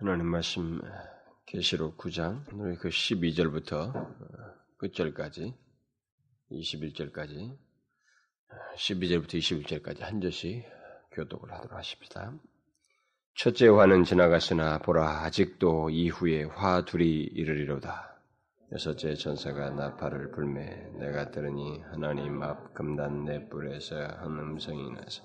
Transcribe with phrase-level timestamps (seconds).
[0.00, 0.80] 하나님 말씀
[1.44, 3.92] 계시록 9장 오늘 그 12절부터
[4.76, 5.56] 끝절까지
[6.52, 7.58] 21절까지
[8.76, 10.64] 12절부터 21절까지 한 절씩
[11.10, 12.32] 교독을 하도록 하십니다.
[13.34, 18.22] 첫째 화는 지나갔으나 보라 아직도 이후에 화 둘이 이르리로다.
[18.70, 25.24] 여섯째 전사가 나팔을 불매 내가 들으니 하나님 앞 금단 넷불에서 한 음성이 나서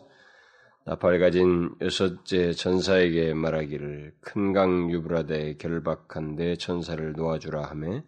[0.86, 8.04] 나팔 가진 여섯째 전사에게 말하기를 큰 강 유브라데에 결박한 내 전사를 놓아주라 하매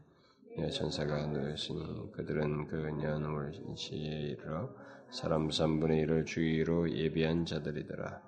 [0.57, 4.69] 내 전사가 놓였으니 그들은 그 년월 시에 이르러
[5.09, 8.21] 사람 3분의 1을 주위로 예비한 자들이더라.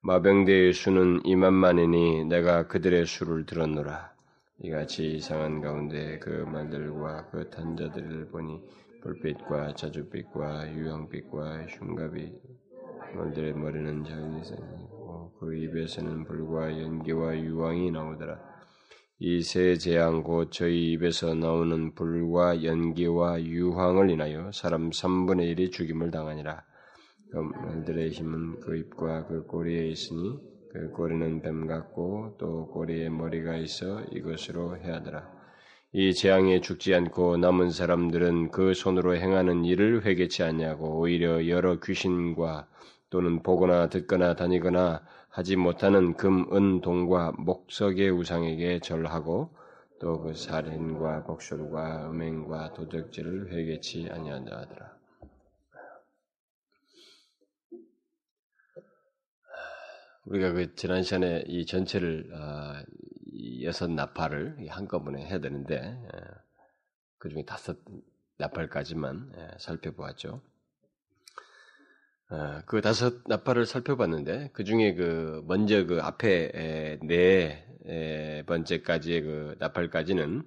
[0.00, 4.12] 마병대의 수는 2만만이니 내가 그들의 수를 들었노라.
[4.58, 8.60] 이같이 이상한 가운데 그 말들과 그 탄자들을 보니
[9.02, 12.32] 불빛과 자주빛과 유황빛과 흉갑이
[13.14, 18.38] 말들의 머리는 자기이고 그 입에서는 불과 연기와 유황이 나오더라.
[19.20, 26.10] 이 세 재앙 곧 저희 입에서 나오는 불과 연기와 유황을 인하여 사람 3분의 1이 죽임을
[26.10, 26.62] 당하니라.
[27.30, 30.38] 그 말들의 힘은 그 입과 그 꼬리에 있으니
[30.72, 35.30] 그 꼬리는 뱀 같고 또 꼬리에 머리가 있어 이것으로 해하더라.
[35.92, 42.66] 이 재앙에 죽지 않고 남은 사람들은 그 손으로 행하는 일을 회개치 않냐고 오히려 여러 귀신과
[43.14, 49.54] 또는 보거나 듣거나 다니거나 하지 못하는 금, 은, 동과 목석의 우상에게 절하고
[50.00, 54.98] 또 그 살인과 복술과 음행과 도적질을 회개치 아니한다 하더라.
[60.24, 62.82] 우리가 그 지난 시간에 이 전체를 어,
[63.62, 65.78] 여섯 나팔을 한꺼번에 해야 되는데
[66.12, 66.18] 어,
[67.18, 67.78] 그 중에 다섯
[68.38, 70.42] 나팔까지만 예, 살펴보았죠.
[72.34, 80.42] 어, 그 다섯 나팔을 살펴봤는데 그 중에 그 먼저 그 앞에 네 번째까지의 그 나팔까지는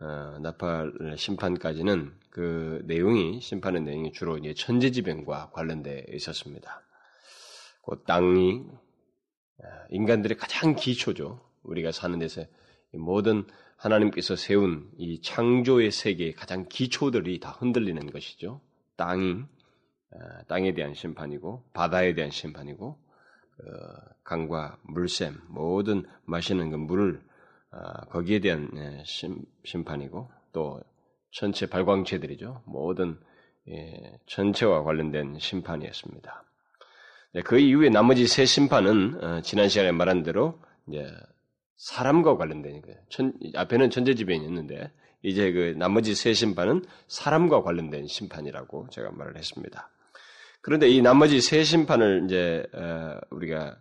[0.00, 6.82] 어, 나팔 심판까지는 그 내용이 심판의 내용이 주로 이제 천재지변과 관련돼 있었습니다.
[7.84, 8.64] 그 땅이
[9.58, 11.40] 어, 인간들의 가장 기초죠.
[11.62, 12.44] 우리가 사는 데서
[12.92, 13.44] 모든
[13.76, 18.60] 하나님께서 세운 이 창조의 세계의 가장 기초들이 다 흔들리는 것이죠.
[18.96, 19.59] 땅이 어,
[20.48, 23.64] 땅에 대한 심판이고 바다에 대한 심판이고 어,
[24.24, 27.22] 강과 물샘 모든 마시는 그 물을
[27.72, 29.02] 어, 거기에 대한 예,
[29.64, 30.80] 심판이고 또
[31.30, 33.18] 전체 발광체들이죠 모든
[33.68, 36.44] 예, 전체와 관련된 심판이었습니다.
[37.32, 40.58] 네, 그 이후에 나머지 세 심판은 지난 시간에 말한 대로
[41.76, 42.98] 사람과 관련된 거예요.
[43.08, 44.90] 천, 앞에는 천재지변이었는데
[45.22, 49.90] 이제 그 나머지 세 심판은 사람과 관련된 심판이라고 제가 말을 했습니다.
[50.62, 53.76] 그런데 이 나머지 세 심판을 이제 어, 우리가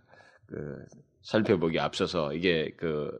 [0.48, 0.86] 그
[1.22, 3.20] 살펴보기 앞서서 이게 그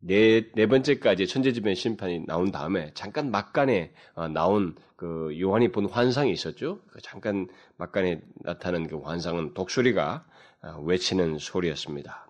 [0.00, 6.30] 네, 네 번째까지 천재지변 심판이 나온 다음에 잠깐 막간에 어, 나온 그 요한이 본 환상이
[6.32, 6.80] 있었죠.
[6.90, 10.24] 그 잠깐 막간에 나타난 그 환상은 독수리가
[10.62, 12.26] 어, 외치는 소리였습니다.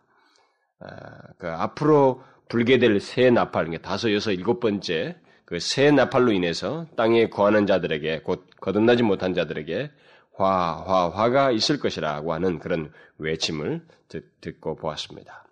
[1.39, 7.29] 그 앞으로 불게 될 새 나팔, 다섯, 여섯, 일곱 번째 그 새 나팔로 인해서 땅에
[7.31, 9.91] 거하는 자들에게 곧 거듭나지 못한 자들에게
[10.37, 15.45] 화, 화, 화가 있을 것이라고 하는 그런 외침을 듣, 고 보았습니다.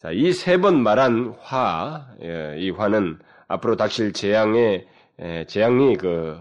[0.00, 3.18] 자, 이 세 번 말한 화, 예, 이 화는
[3.48, 4.86] 앞으로 닥칠 재앙의,
[5.48, 6.38] 재앙이 그,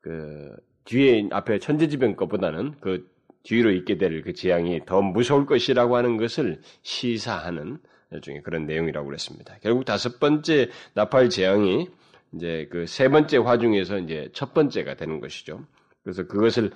[0.00, 3.08] 그, 뒤에 앞에 천재지변 것보다는 그
[3.42, 7.78] 뒤로 있게 될 그 재앙이 더 무서울 것이라고 하는 것을 시사하는
[8.12, 9.56] 일종의 그런 내용이라고 그랬습니다.
[9.62, 11.88] 결국 다섯 번째 나팔 재앙이
[12.34, 15.66] 이제 그 세 번째 화 중에서 이제 첫 번째가 되는 것이죠.
[16.04, 16.70] 그래서 그것을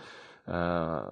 [0.46, 1.04] 어,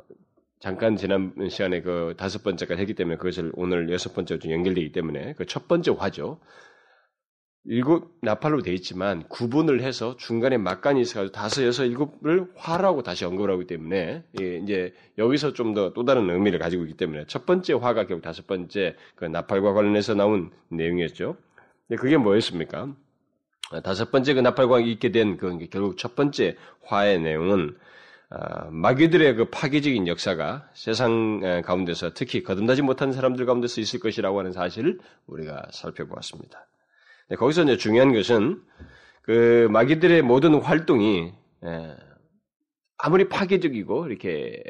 [0.60, 5.34] 잠깐 지난 시간에 그 다섯 번째까지 했기 때문에 그것을 오늘 여섯 번째로 좀 연결되기 때문에
[5.34, 6.40] 그 첫 번째 화죠.
[7.68, 13.50] 일곱 나팔로 되어 있지만 구분을 해서 중간에 막간이 있어가지고 다섯, 여섯, 일곱을 화라고 다시 언급을
[13.50, 17.72] 하기 때문에 예, 이제 여기서 좀 더 또 다른 의미를 가지고 있기 때문에 첫 번째
[17.74, 21.36] 화가 결국 다섯 번째 그 나팔과 관련해서 나온 내용이었죠.
[21.98, 22.94] 그게 뭐였습니까?
[23.82, 27.95] 다섯 번째 그 나팔과 있게 된 그 결국 첫 번째 화의 내용은 아,
[28.70, 34.98] 마귀들의 그 파괴적인 역사가 세상 가운데서 특히 거듭나지 못한 사람들 가운데서 있을 것이라고 하는 사실을
[35.26, 36.66] 우리가 살펴보았습니다.
[37.28, 38.60] 네, 거기서 이제 중요한 것은
[39.22, 41.32] 그 마귀들의 모든 활동이
[42.98, 44.62] 아무리 파괴적이고 이렇게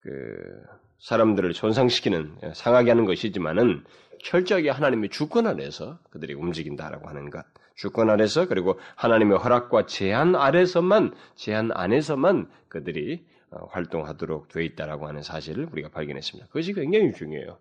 [0.00, 0.62] 그
[0.98, 3.84] 사람들을 손상시키는 상하게 하는 것이지만은
[4.22, 7.44] 철저하게 하나님의 주권 아래서 그들이 움직인다라고 하는 것.
[7.80, 15.22] 주권 아래서 그리고 하나님의 허락과 제한 아래서만 제한 안에서만 그들이 어, 활동하도록 되어 있다라고 하는
[15.22, 16.48] 사실을 우리가 발견했습니다.
[16.48, 17.58] 그것이 굉장히 중요해요.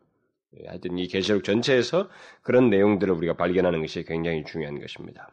[0.57, 2.09] 예, 하여튼 이 계시록 전체에서
[2.41, 5.31] 그런 내용들을 우리가 발견하는 것이 굉장히 중요한 것입니다.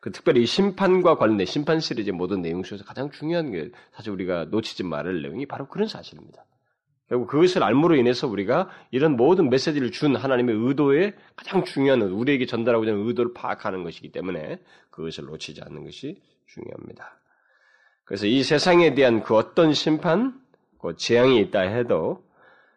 [0.00, 4.84] 그 특별히 심판과 관련된 심판 시리즈 모든 내용 속에서 가장 중요한 게 사실 우리가 놓치지
[4.84, 6.46] 말을 내용이 바로 그런 사실입니다.
[7.08, 12.92] 결국 그것을 알므로 인해서 우리가 이런 모든 메시지를 준 하나님의 의도에 가장 중요한 우리에게 전달하고자
[12.92, 14.58] 하는 의도를 파악하는 것이기 때문에
[14.90, 17.18] 그것을 놓치지 않는 것이 중요합니다.
[18.04, 20.40] 그래서 이 세상에 대한 그 어떤 심판,
[20.80, 22.24] 그 재앙이 있다 해도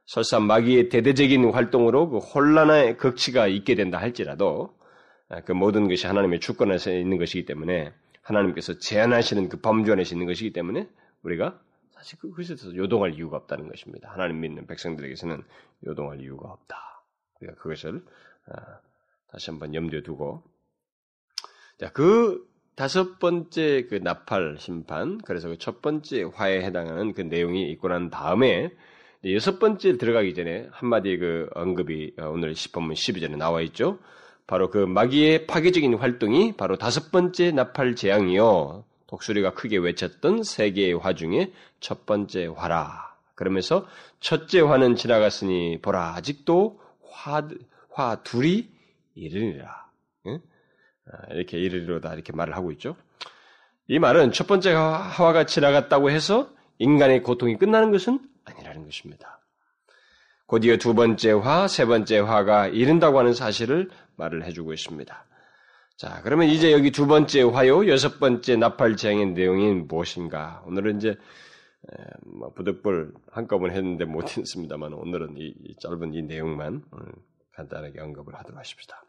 [0.05, 4.75] 설사 마귀의 대대적인 활동으로 그 혼란의 극치가 있게 된다 할지라도
[5.29, 10.25] 아, 그 모든 것이 하나님의 주권에서 있는 것이기 때문에 하나님께서 제한하시는 그 범주 안에 있는
[10.25, 10.87] 것이기 때문에
[11.23, 11.59] 우리가
[11.97, 14.11] 사실 그것에 대해서 요동할 이유가 없다는 것입니다.
[14.11, 15.43] 하나님 믿는 백성들에게서는
[15.85, 17.03] 요동할 이유가 없다.
[17.39, 18.03] 우리가 그것을
[18.47, 18.79] 아,
[19.27, 20.43] 다시 한번 염두에 두고
[21.79, 27.71] 자, 그 다섯 번째 그 나팔 심판, 그래서 그 첫 번째 화에 해당하는 그 내용이
[27.71, 28.71] 있고 난 다음에
[29.25, 33.99] 여섯 번째 들어가기 전에 한마디 그 언급이 어, 오늘 10본문 12절에 나와 있죠.
[34.45, 38.85] 바로 그 마귀의 파괴적인 활동이 바로 다섯 번째 나팔 재앙이요.
[39.07, 43.15] 독수리가 크게 외쳤던 세 개의 화 중에 첫 번째 화라.
[43.35, 43.87] 그러면서
[44.19, 47.47] 첫째 화는 지나갔으니 보라 아직도 화,
[47.89, 48.69] 화 둘이
[49.15, 49.87] 이르니라.
[51.11, 52.95] 아, 이렇게 이르리로다 이렇게 말을 하고 있죠.
[53.87, 56.49] 이 말은 첫 번째 화가 지나갔다고 해서
[56.79, 59.39] 인간의 고통이 끝나는 것은 아니라는 것입니다.
[60.47, 65.25] 곧이어 두 번째 화, 세 번째 화가 이른다고 하는 사실을 말을 해주고 있습니다.
[65.97, 70.61] 자, 그러면 이제 여기 두 번째 화요, 여섯 번째 나팔 재앙의 내용이 무엇인가?
[70.67, 71.17] 오늘은 이제
[72.23, 76.83] 뭐 부득불 한꺼번에 했는데 못했습니다만 오늘은 이, 이 짧은 이 내용만
[77.53, 79.03] 간단하게 언급을 하도록 하십시다.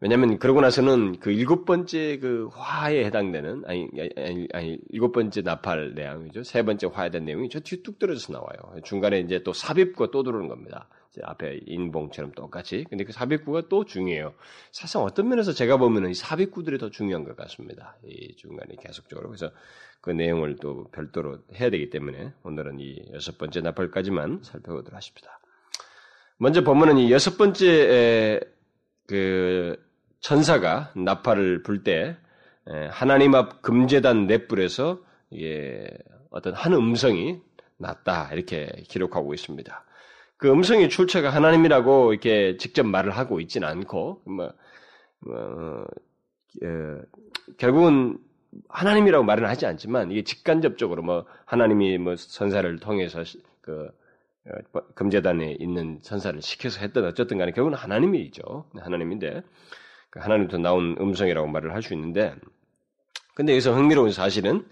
[0.00, 3.88] 왜냐하면 그러고 나서는 그 일곱 번째 그 화에 해당되는 아니
[4.18, 6.42] 아니, 아니 일곱 번째 나팔 내용이죠.
[6.42, 8.82] 세 번째 화에 대한 내용이 저 뒤에 뚝 떨어져서 나와요.
[8.84, 10.90] 중간에 이제 또 삽입과 또 들어오는 겁니다.
[11.22, 12.84] 앞에 인봉처럼 똑같이.
[12.88, 14.34] 근데 그 삽입구가 또 중요해요.
[14.72, 17.96] 사실 어떤 면에서 제가 보면은 이 삽입구들이 더 중요한 것 같습니다.
[18.04, 19.28] 이 중간에 계속적으로.
[19.28, 19.50] 그래서
[20.00, 25.40] 그 내용을 또 별도로 해야 되기 때문에 오늘은 이 여섯 번째 나팔까지만 살펴보도록 하십니다.
[26.36, 28.40] 먼저 보면은 이 여섯 번째
[29.06, 29.76] 그
[30.20, 32.16] 천사가 나팔을 불 때
[32.90, 35.00] 하나님 앞 금제단 넷불에서
[35.30, 35.88] 이게
[36.30, 37.40] 어떤 한 음성이
[37.78, 39.84] 났다 이렇게 기록하고 있습니다.
[40.38, 44.52] 그 음성의 출처가 하나님이라고 이렇게 직접 말을 하고 있지는 않고 뭐,
[45.20, 45.86] 뭐
[46.62, 47.00] 어,
[47.58, 48.18] 결국은
[48.68, 53.22] 하나님이라고 말은 하지 않지만 이게 직간접적으로 뭐 하나님이 뭐 선사를 통해서
[53.60, 53.88] 그
[54.46, 58.70] 어, 금제단에 있는 선사를 시켜서 했던 어쨌든 간에 결국은 하나님이죠.
[58.76, 59.42] 하나님인데
[60.10, 62.34] 그 하나님부터 나온 음성이라고 말을 할 수 있는데,
[63.34, 64.66] 근데 여기서 흥미로운 사실은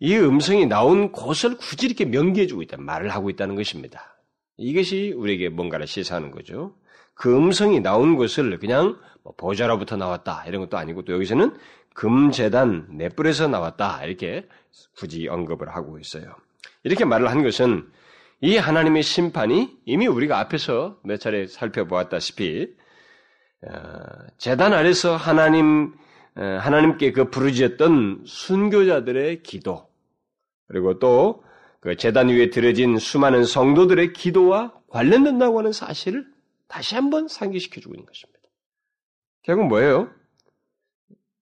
[0.00, 4.16] 이 음성이 나온 곳을 굳이 이렇게 명기해 주고 있다, 말을 하고 있다는 것입니다.
[4.62, 6.74] 이것이 우리에게 뭔가를 시사하는 거죠.
[7.14, 11.56] 그 음성이 나온 것을 그냥 뭐 보좌로부터 나왔다 이런 것도 아니고 또 여기서는
[11.94, 14.48] 금재단 넷불에서 나왔다 이렇게
[14.96, 16.34] 굳이 언급을 하고 있어요.
[16.84, 17.90] 이렇게 말을 한 것은
[18.40, 22.74] 이 하나님의 심판이 이미 우리가 앞에서 몇 차례 살펴보았다시피
[23.68, 23.72] 어,
[24.38, 25.94] 재단 아래서 하나님
[26.36, 29.88] 어, 하나님께 그 부르짖었던 순교자들의 기도
[30.66, 31.44] 그리고 또
[31.82, 36.24] 그 재단 위에 들어진 수많은 성도들의 기도와 관련된다고 하는 사실을
[36.68, 38.40] 다시 한번 상기시켜 주고 있는 것입니다.
[39.42, 40.08] 결국 뭐예요?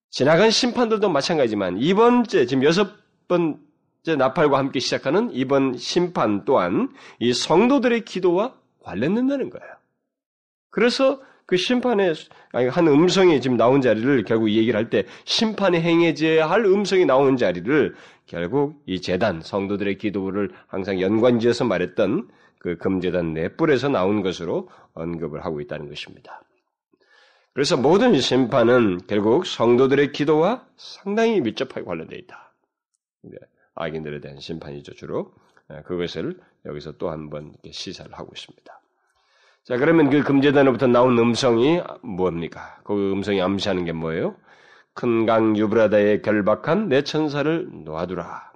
[0.09, 2.89] 지나간 심판들도 마찬가지지만 이번째 지금 여섯
[3.27, 9.71] 번째 나팔과 함께 시작하는 이번 심판 또한 이 성도들의 기도와 관련된다는 거예요.
[10.71, 12.15] 그래서 그 심판의
[12.71, 17.37] 한 음성이 지금 나온 자리를 결국 이 얘기를 할 때 심판에 행해져야 할 음성이 나온
[17.37, 17.93] 자리를
[18.31, 25.59] 결국 이 재단 성도들의 기도를 항상 연관지어서 말했던 그 금재단 넷불에서 나온 것으로 언급을 하고
[25.59, 26.41] 있다는 것입니다.
[27.53, 32.53] 그래서 모든 심판은 결국 성도들의 기도와 상당히 밀접하게 관련되어 있다.
[33.75, 35.33] 악인들에 대한 심판이죠 주로
[35.85, 38.81] 그것을 여기서 또 한 번 시사를 하고 있습니다.
[39.65, 42.79] 자, 그러면 그 금제단으로부터 나온 음성이 뭡니까?
[42.85, 44.37] 그 음성이 암시하는 게 뭐예요?
[44.93, 48.51] 큰 강 유브라다에 결박한 내 천사를 놓아두라.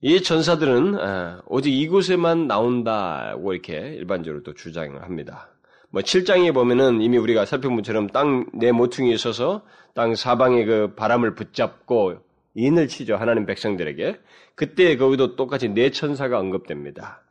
[0.00, 5.48] 이 천사들은 아, 오직 이곳에만 나온다고 이렇게 일반적으로 또 주장을 합니다.
[5.90, 9.62] 뭐 7장에 보면은 이미 우리가 살펴본 것처럼 땅 내 모퉁이에 서서
[9.94, 12.18] 땅 사방에 그 바람을 붙잡고
[12.54, 13.16] 인을 치죠.
[13.16, 14.20] 하나님 백성들에게.
[14.54, 17.23] 그때 거기도 똑같이 내 천사가 언급됩니다.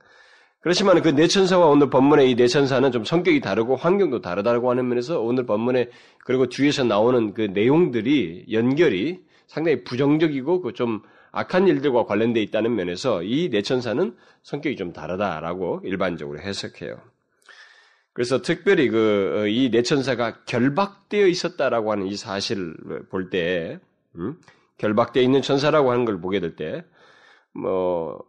[0.64, 5.46] 그렇지만 그 내천사와 오늘 본문의 이 내천사는 좀 성격이 다르고 환경도 다르다고 하는 면에서 오늘
[5.46, 5.90] 본문에
[6.26, 11.02] 그리고 뒤에서 나오는 그 내용들이 연결이 상당히 부정적이고 그 좀
[11.34, 17.02] 악한 일들과 관련되어 있다는 면에서 이 내천사는 성격이 좀 다르다라고 일반적으로 해석해요.
[18.14, 22.76] 그래서 특별히 그이 내천사가 결박되어 있었다라고 하는 이 사실을
[23.10, 23.80] 볼 때,
[24.16, 24.38] 음?
[24.78, 26.86] 결박되어 있는 천사라고 하는 걸 보게 될 때,
[27.52, 28.24] 뭐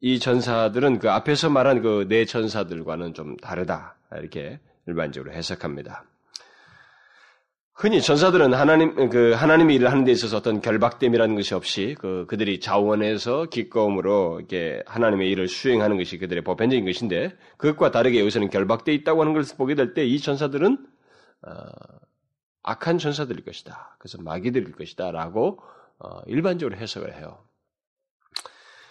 [0.00, 6.04] 이 전사들은 그 앞에서 말한 그네 천사들과는 좀 다르다 이렇게 일반적으로 해석합니다.
[7.74, 12.60] 흔히 전사들은 하나님 그 하나님의 일을 하는 데 있어서 어떤 결박됨이라는 것이 없이 그 그들이
[12.60, 19.22] 자원해서 기꺼움으로 이렇게 하나님의 일을 수행하는 것이 그들의 보편적인 것인데 그것과 다르게 여기서는 결박돼 있다고
[19.22, 20.86] 하는 것을 보게 될 때 이 전사들은
[21.42, 21.50] 어,
[22.62, 23.96] 악한 전사들일 것이다.
[23.98, 25.60] 그래서 마귀들일 것이다 라고
[25.98, 27.38] 어, 일반적으로 해석을 해요.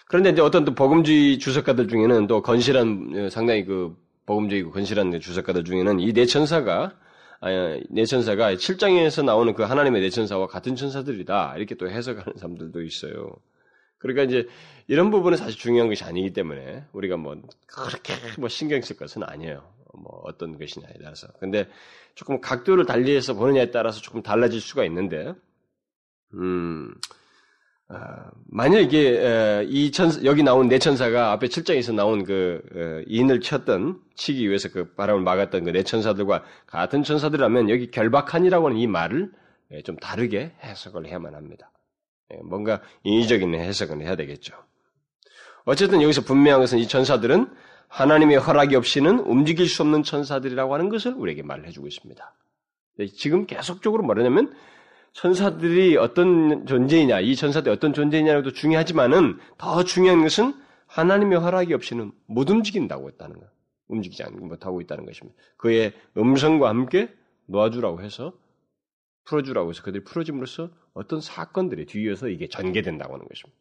[0.10, 5.64] 그런데 이제 어떤 또 복음주의 주석가들 중에는 또 건실한 어, 상당히 그 복음주의고 건실한 주석가들
[5.64, 6.96] 중에는 이 내천사가
[7.92, 11.54] 내천사가 7장에서 나오는 그 하나님의 내천사와 같은 천사들이다.
[11.58, 13.36] 이렇게 또 해석하는 사람들도 있어요.
[14.00, 14.48] 그러니까 이제
[14.88, 19.64] 이런 부분은 사실 중요한 것이 아니기 때문에 우리가 뭐 그렇게 뭐 신경 쓸 것은 아니에요.
[19.94, 21.28] 뭐 어떤 것이냐에 따라서.
[21.40, 21.70] 근데
[22.16, 25.34] 조금 각도를 달리해서 보느냐에 따라서 조금 달라질 수가 있는데,
[26.34, 27.19] 음, 아,
[28.46, 34.70] 만약 이게 이 천사 여기 나온 내천사가 앞에 7장에서 나온 그 인을 쳤던 치기 위해서
[34.70, 39.32] 그 바람을 막았던 그 내천사들과 같은 천사들이라면 여기 결박한이라고 하는 이 말을
[39.72, 41.72] 예, 좀 다르게 해석을 해야만 합니다.
[42.34, 44.56] 예, 뭔가 인위적인 해석을 해야 되겠죠.
[45.66, 47.48] 어쨌든 여기서 분명한 것은 이 천사들은
[47.88, 52.34] 하나님의 허락이 없이는 움직일 수 없는 천사들이라고 하는 것을 우리에게 말을 해주고 있습니다.
[53.16, 54.54] 지금 계속적으로 말하냐면
[55.14, 60.54] 천사들이 어떤 존재이냐, 이 천사들이 어떤 존재이냐도 중요하지만은 더 중요한 것은
[60.88, 63.46] 하나님의 허락이 없이는 못 움직인다고 했다는 거.
[63.90, 65.38] 움직이지 못하고 있다는 것입니다.
[65.58, 67.14] 그의 음성과 함께
[67.48, 68.34] 놓아주라고 해서
[69.26, 73.60] 풀어주라고 해서 그들이 풀어짐으로써 어떤 사건들이 뒤이어서 이게 전개된다고 하는 것입니다.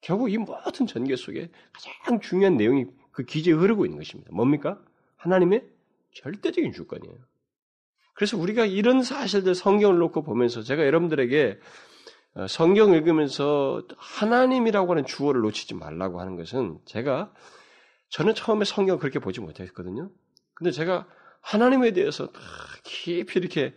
[0.00, 4.30] 결국 이 모든 전개 속에 가장 중요한 내용이 그 기제에 흐르고 있는 것입니다.
[4.32, 4.82] 뭡니까?
[5.16, 5.64] 하나님의
[6.14, 7.16] 절대적인 주권이에요.
[8.20, 11.58] 그래서 우리가 이런 사실들 성경을 놓고 보면서 제가 여러분들에게
[12.34, 17.32] 어, 성경 읽으면서 하나님이라고 하는 주어를 놓치지 말라고 하는 것은 제가
[18.10, 20.10] 저는 처음에 성경 을 그렇게 보지 못했거든요.
[20.52, 21.06] 근데 제가
[21.40, 22.28] 하나님에 대해서
[22.84, 23.72] 깊이 이렇게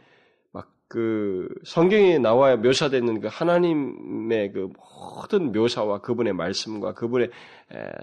[0.51, 7.29] 막 그 성경에 나와 묘사되는 그 하나님의 그 모든 묘사와 그분의 말씀과 그분의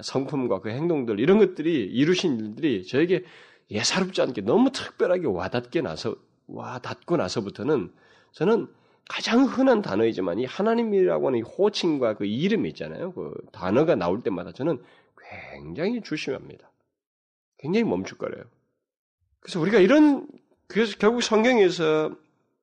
[0.02, 3.25] 성품과 그 행동들 이런 것들이 이루신 일들이 저에게
[3.70, 6.16] 예사롭지 않게 너무 특별하게 와닿게 나서
[6.52, 7.92] 와 닿고 나서부터는
[8.33, 8.69] 저는
[9.09, 13.12] 가장 흔한 단어이지만 이 하나님이라고 하는 이 호칭과 그 이름이 있잖아요.
[13.12, 14.80] 그 단어가 나올 때마다 저는
[15.52, 16.71] 굉장히 조심합니다.
[17.59, 18.45] 굉장히 멈칫거려요.
[19.40, 20.28] 그래서 우리가 이런
[20.69, 22.14] 그래서 결국 성경에서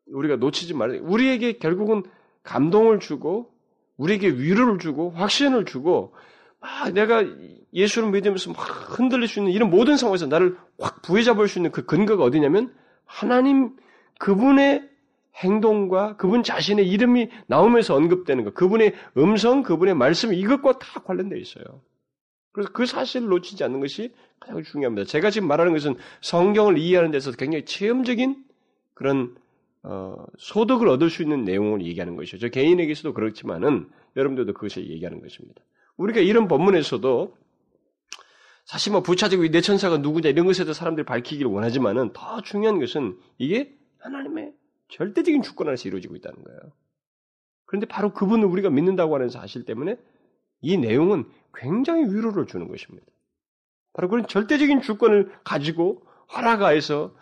[0.08, 2.03] 우리가 놓치지 말아야 우리에게 결국은
[2.44, 3.51] 감동을 주고
[3.98, 6.13] 우리에게 위로를 주고 확신을 주고
[6.60, 7.25] 막 내가
[7.74, 11.86] 예수를 믿으면서 막 흔들릴 수 있는 이런 모든 상황에서 나를 확 부여잡을 수 있는 그
[11.86, 12.74] 근거가 어디냐면
[13.08, 13.76] 하나님
[14.20, 14.88] 그분의
[15.36, 21.64] 행동과 그분 자신의 이름이 나오면서 언급되는 것, 그분의 음성, 그분의 말씀 이것과 다 관련되어 있어요.
[22.52, 25.06] 그래서 그 사실을 놓치지 않는 것이 가장 중요합니다.
[25.06, 28.44] 제가 지금 말하는 것은 성경을 이해하는 데서 굉장히 체험적인
[28.96, 29.36] 그런
[29.84, 32.40] 어, 소득을 얻을 수 있는 내용을 얘기하는 것이죠.
[32.40, 35.62] 저 개인에게서도 그렇지만은 여러분들도 그것을 얘기하는 것입니다.
[35.98, 37.38] 우리가 이런 본문에서도
[38.67, 43.74] 사실 뭐 부차적으로 내 천사가 누구냐 이런 것에도 사람들이 밝히기를 원하지만은 더 중요한 것은 이게
[44.00, 44.51] 하나님의
[44.89, 46.59] 절대적인 주권 안에서 이루어지고 있다는 거예요.
[47.65, 49.97] 그런데 바로 그분을 우리가 믿는다고 하는 사실 때문에
[50.59, 53.07] 이 내용은 굉장히 위로를 주는 것입니다.
[53.93, 56.05] 바로 그런 절대적인 주권을 가지고
[56.36, 57.15] 허락하에서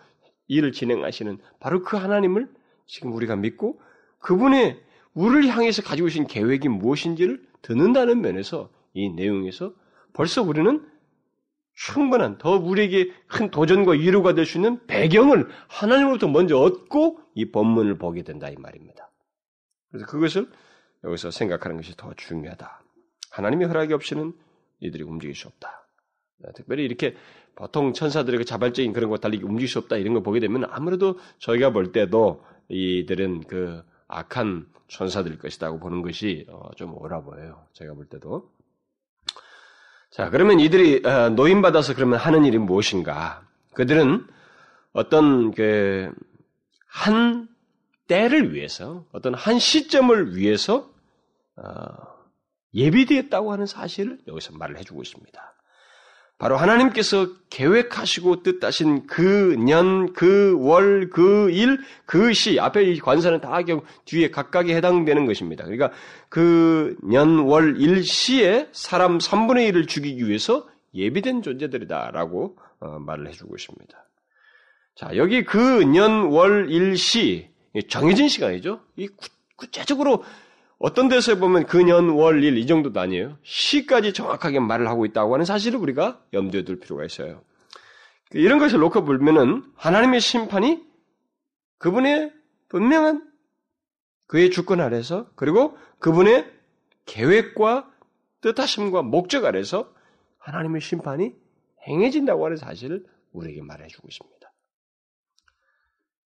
[0.48, 2.50] 일을 진행하시는 바로 그 하나님을
[2.88, 3.80] 지금 우리가 믿고
[4.18, 4.82] 그분의
[5.14, 9.74] 우리를 향해서 가지고 계신 계획이 무엇인지를 듣는다는 면에서 이 내용에서
[10.14, 10.95] 벌써 우리는
[11.76, 17.98] 충분한 더 우리에게 큰 도전과 위로가 될 수 있는 배경을 하나님으로부터 먼저 얻고 이 본문을
[17.98, 19.10] 보게 된다 이 말입니다.
[19.92, 20.50] 그래서 그것을
[21.04, 22.84] 여기서 생각하는 것이 더 중요하다.
[23.32, 24.34] 하나님의 허락이 없이는
[24.80, 25.88] 이들이 움직일 수 없다.
[26.56, 27.16] 특별히 이렇게
[27.56, 31.72] 보통 천사들의 자발적인 그런 것 달리 움직일 수 없다 이런 걸 보게 되면 아무래도 저희가
[31.72, 37.66] 볼 때도 이들은 그 악한 천사들일 것이라고 보는 것이 어, 좀 옳아 보여요.
[37.74, 38.52] 제가 볼 때도.
[40.16, 43.42] 자, 그러면 이들이 어, 노인받아서 그러면 하는 일이 무엇인가?
[43.74, 44.26] 그들은
[44.94, 46.14] 어떤 그
[46.96, 47.50] 한
[48.08, 50.90] 때를 위해서, 어떤 한 시점을 위해서
[51.58, 51.64] 어,
[52.74, 55.55] 예비되었다고 하는 사실을 여기서 말을 해주고 있습니다.
[56.38, 63.40] 바로 하나님께서 계획하시고 뜻하신 그 년, 그 월, 그 일, 그 시, 앞에 이 관사는
[63.40, 63.58] 다
[64.04, 65.64] 뒤에 각각에 해당되는 것입니다.
[65.64, 65.92] 그러니까
[66.28, 73.56] 그 년, 월, 일, 시에 사람 3분의 1을 죽이기 위해서 예비된 존재들이다라고 어, 말을 해주고
[73.56, 74.06] 있습니다.
[74.96, 77.50] 자, 여기 그 년, 월, 일, 시,
[77.88, 78.82] 정해진 시간이죠.
[78.98, 79.08] 이
[79.56, 80.24] 구체적으로
[80.78, 83.38] 어떤 데서 보면 근년, 월, 일 이 정도도 아니에요.
[83.44, 87.42] 시까지 정확하게 말을 하고 있다고 하는 사실을 우리가 염두에 둘 필요가 있어요.
[88.32, 90.84] 이런 것을 놓고 보면은 하나님의 심판이
[91.78, 92.34] 그분의
[92.70, 93.32] 분명한
[94.28, 96.52] 그의 주권 아래서 그리고 그분의
[97.06, 97.90] 계획과
[98.42, 99.94] 뜻하심과 목적 아래서
[100.40, 101.34] 하나님의 심판이
[101.88, 104.45] 행해진다고 하는 사실을 우리에게 말해주고 있습니다.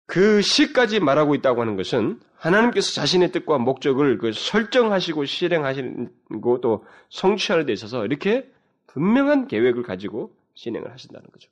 [0.07, 7.67] 그 시까지 말하고 있다고 하는 것은 하나님께서 자신의 뜻과 목적을 그 설정하시고 실행하시고 또 성취하는
[7.67, 8.51] 데 있어서 이렇게
[8.87, 11.51] 분명한 계획을 가지고 진행을 하신다는 거죠.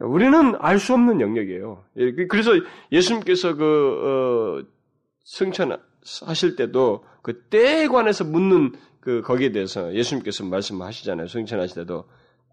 [0.00, 1.84] 우리는 알 수 없는 영역이에요.
[2.28, 2.52] 그래서
[2.90, 4.66] 예수님께서 그 어,
[5.24, 11.28] 승천하실 때도 그 때에 관해서 묻는 그 거기에 대해서 예수님께서 말씀하시잖아요.
[11.28, 12.08] 승천하실 때도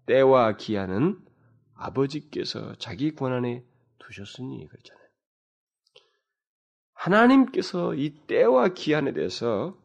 [0.06, 1.18] 때와 기한은
[1.74, 3.64] 아버지께서 자기 권한에
[3.98, 4.97] 두셨으니 그렇잖아요.
[7.08, 9.76] 하나님께서 이 때와 기한에 대해서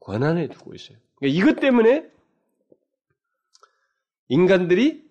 [0.00, 0.96] 권한에 두고 있어요.
[1.16, 2.08] 그러니까 이것 때문에
[4.28, 5.04] 인간들이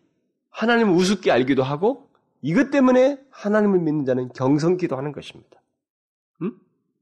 [0.50, 2.10] 하나님을 우습게 알기도 하고
[2.42, 5.62] 이것 때문에 하나님을 믿는 자는 경성기도 하는 것입니다.
[6.42, 6.58] 음?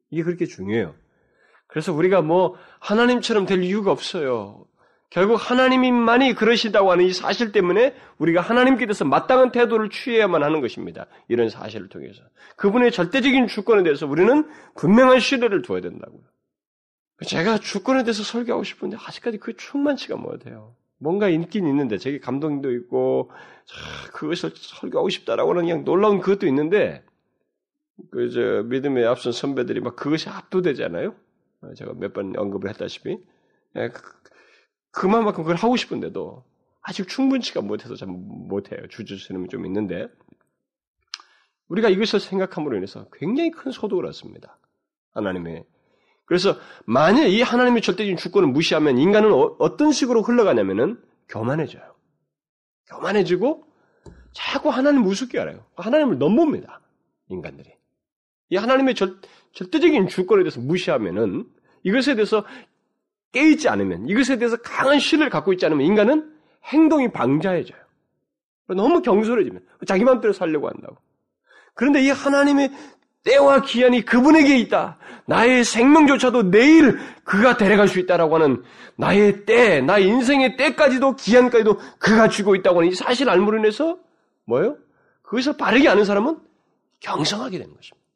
[0.09, 0.95] 이게 그렇게 중요해요.
[1.67, 4.66] 그래서 우리가 뭐 하나님처럼 될 이유가 없어요.
[5.09, 11.05] 결국 하나님만이 그러시다고 하는 이 사실 때문에 우리가 하나님께 대해서 마땅한 태도를 취해야만 하는 것입니다.
[11.29, 12.21] 이런 사실을 통해서.
[12.57, 16.21] 그분의 절대적인 주권에 대해서 우리는 분명한 신뢰를 두어야 된다고요.
[17.25, 20.75] 제가 주권에 대해서 설교하고 싶은데 아직까지 그게 충만치가 못해요.
[20.99, 23.31] 뭔가 있긴 있는데 제게 감동도 있고
[24.13, 27.03] 그것을 설교하고 싶다라고 하는 그냥 놀라운 그것도 있는데
[28.11, 31.15] 그 저 믿음의 앞선 선배들이 막 그것이 압도되잖아요.
[31.75, 33.17] 제가 몇 번 언급을 했다시피
[33.77, 33.89] 예,
[34.97, 36.43] 그만큼 그걸 하고 싶은데도
[36.81, 38.87] 아직 충분치가 못해서 잘 못해요.
[38.87, 40.07] 주저스름이 좀 있는데
[41.67, 44.57] 우리가 이것을 생각함으로 인해서 굉장히 큰 소득을 얻습니다.
[45.11, 45.65] 하나님의
[46.25, 51.95] 그래서 만약 이 하나님의 절대적인 주권을 무시하면 인간은 어, 떤 식으로 흘러가냐면은 교만해져요.
[52.87, 53.65] 교만해지고
[54.33, 55.63] 자꾸 하나님 무섭게 알아요.
[55.75, 56.81] 하나님을 넘봅니다.
[57.29, 57.71] 인간들이.
[58.49, 59.19] 이 하나님의 절,
[59.53, 61.47] 절대적인 주권에 대해서 무시하면은
[61.83, 62.45] 이것에 대해서
[63.31, 66.33] 깨있지 않으면 이것에 대해서 강한 신을 갖고 있지 않으면 인간은
[66.65, 67.79] 행동이 방자해져요.
[68.67, 70.97] 너무 경솔해지면 자기 마음대로 살려고 한다고.
[71.73, 72.71] 그런데 이 하나님의
[73.23, 74.97] 때와 기한이 그분에게 있다.
[75.25, 78.63] 나의 생명조차도 내일 그가 데려갈 수 있다라고 하는
[78.95, 83.99] 나의 때, 나의 인생의 때까지도 기한까지도 그가 쥐고 있다고 하는 이 사실 알므로 인해서
[84.45, 84.77] 뭐예요?
[85.21, 86.39] 그것을 바르게 아는 사람은
[87.01, 88.06] 경성하게 되는 것입니다.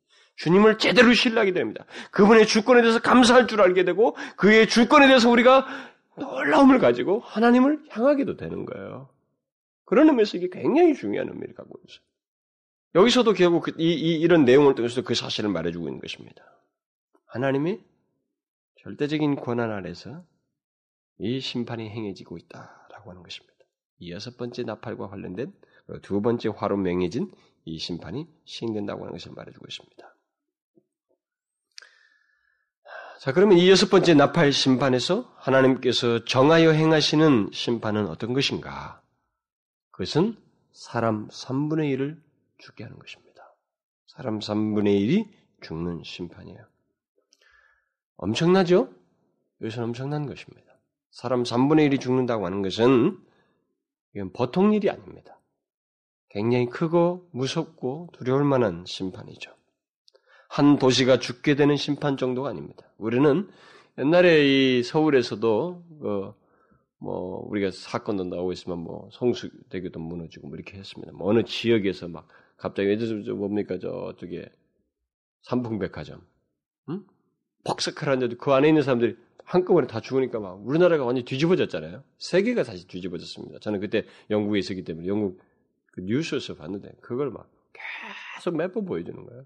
[0.42, 1.86] 주님을 제대로 신뢰하게 됩니다.
[2.10, 5.68] 그분의 주권에 대해서 감사할 줄 알게 되고 그의 주권에 대해서 우리가
[6.18, 9.10] 놀라움을 가지고 하나님을 향하게도 되는 거예요.
[9.86, 12.02] 그런 의미에서 이게 굉장히 중요한 의미를 갖고 있어요.
[12.96, 16.44] 여기서도 결국 그 이, 이, 이런 내용을 통해서 그 사실을 말해주고 있는 것입니다.
[17.28, 17.80] 하나님이
[18.82, 20.24] 절대적인 권한 아래서
[21.20, 23.54] 이 심판이 행해지고 있다라고 하는 것입니다.
[24.00, 25.54] 이 여섯 번째 나팔과 관련된
[26.02, 27.32] 두 번째 화로 명해진
[27.66, 30.11] 이 심판이 시행된다고 하는 것을 말해주고 있습니다.
[33.22, 39.00] 자, 그러면 이 여섯 번째 나팔 심판에서 하나님께서 정하여 행하시는 심판은 어떤 것인가?
[39.92, 40.36] 그것은
[40.72, 42.20] 사람 3분의 1을
[42.58, 43.54] 죽게 하는 것입니다.
[44.08, 45.30] 사람 3분의 1이
[45.62, 46.66] 죽는 심판이에요.
[48.18, 48.92] 엄청나죠?
[49.62, 50.80] 여기서는 엄청난 것입니다.
[51.12, 53.20] 사람 3분의 1이 죽는다고 하는 것은
[54.16, 55.40] 이건 보통 일이 아닙니다.
[56.30, 59.61] 굉장히 크고 무섭고 두려울 만한 심판이죠.
[60.52, 62.84] 한 도시가 죽게 되는 심판 정도가 아닙니다.
[62.98, 63.50] 우리는
[63.98, 64.46] 옛날에
[64.80, 65.84] 이 서울에서도
[67.00, 71.14] 그뭐 우리가 사건도 나오고 있으면 뭐 성수대교도 무너지고 뭐 이렇게 했습니다.
[71.14, 74.50] 뭐 어느 지역에서 막 갑자기 예를 들어 뭡니까 저쪽에
[75.44, 76.20] 삼풍백화점,
[76.90, 77.06] 응?
[77.64, 82.04] 퍽석하는데도 그 안에 있는 사람들이 한꺼번에 다 죽으니까 막 우리나라가 완전히 뒤집어졌잖아요.
[82.18, 83.60] 세계가 다시 뒤집어졌습니다.
[83.60, 85.40] 저는 그때 영국에 있었기 때문에 영국
[85.94, 87.50] 그 뉴스에서 봤는데 그걸 막
[88.36, 89.46] 계속 몇 번 보여주는 거예요.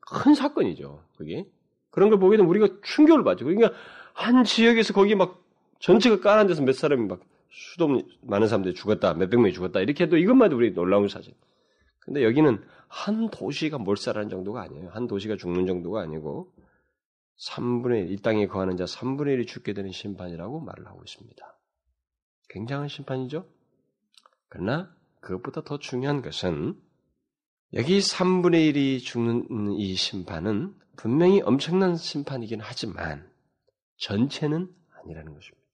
[0.00, 1.02] 큰 사건이죠.
[1.16, 1.48] 그게
[1.90, 3.44] 그런 걸 보게 되면 우리가 충격을 받죠.
[3.44, 3.72] 그러니까
[4.12, 5.42] 한 지역에서 거기 막
[5.78, 10.16] 전체가 까는 데서 몇 사람이 막 수도 많은 사람들이 죽었다, 몇백 명이 죽었다 이렇게 해도
[10.16, 11.34] 이것만 도 우리 놀라운 사실.
[12.00, 14.90] 근데 여기는 한 도시가 몰살하는 정도가 아니에요.
[14.90, 16.52] 한 도시가 죽는 정도가 아니고
[17.38, 21.58] 3분의 1, 이 땅에 거하는 자 3분의 1이 죽게 되는 심판이라고 말을 하고 있습니다.
[22.48, 23.46] 굉장한 심판이죠.
[24.48, 26.80] 그러나 그것보다 더 중요한 것은
[27.72, 33.28] 여기 3분의 1이 죽는 이 심판은 분명히 엄청난 심판이긴 하지만
[33.98, 35.66] 전체는 아니라는 것입니다.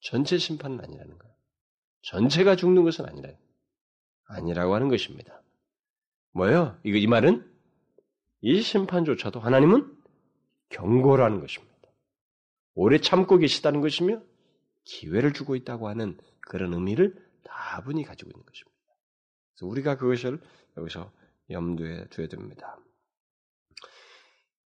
[0.00, 1.34] 전체 심판은 아니라는 거예요.
[2.02, 3.30] 전체가 죽는 것은 아니라
[4.24, 5.42] 아니라고 하는 것입니다.
[6.32, 6.78] 뭐예요?
[6.84, 7.48] 이거 이 말은
[8.40, 9.96] 이 심판조차도 하나님은
[10.70, 11.72] 경고라는 것입니다.
[12.74, 14.20] 오래 참고 계시다는 것이며
[14.84, 18.71] 기회를 주고 있다고 하는 그런 의미를 다분히 가지고 있는 것입니다.
[19.60, 20.40] 우리가 그것을
[20.76, 21.10] 여기서
[21.50, 22.78] 염두에 두어야 됩니다.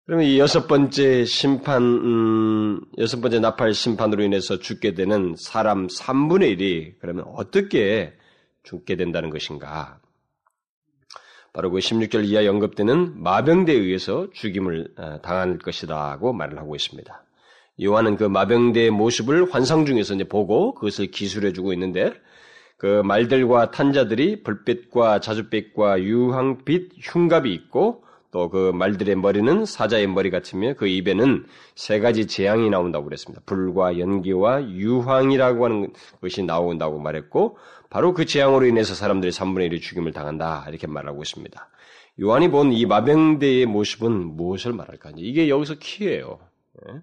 [0.07, 6.57] 그러면 이 여섯 번째 심판, 음, 여섯 번째 나팔 심판으로 인해서 죽게 되는 사람 3분의
[6.57, 8.16] 1이 그러면 어떻게
[8.62, 10.01] 죽게 된다는 것인가?
[11.53, 17.25] 바로 그 16절 이하 연급되는 마병대에 의해서 죽임을 어, 당할 것이다고 말을 하고 있습니다.
[17.83, 22.12] 요한은 그 마병대의 모습을 환상 중에서 이제 보고 그것을 기술해주고 있는데
[22.77, 30.75] 그 말들과 탄자들이 불빛과 자줏빛과 유황빛 흉갑이 있고 또 그 말들의 머리는 사자의 머리 같으며
[30.75, 33.43] 그 입에는 세 가지 재앙이 나온다고 그랬습니다.
[33.47, 37.57] 불과 연기와 유황이라고 하는 것이 나온다고 말했고
[37.89, 41.69] 바로 그 재앙으로 인해서 사람들이 3분의 1이 죽임을 당한다 이렇게 말하고 있습니다.
[42.21, 45.12] 요한이 본 이 마병대의 모습은 무엇을 말할까?
[45.17, 46.39] 이게 여기서 키예요.
[46.89, 46.95] 예?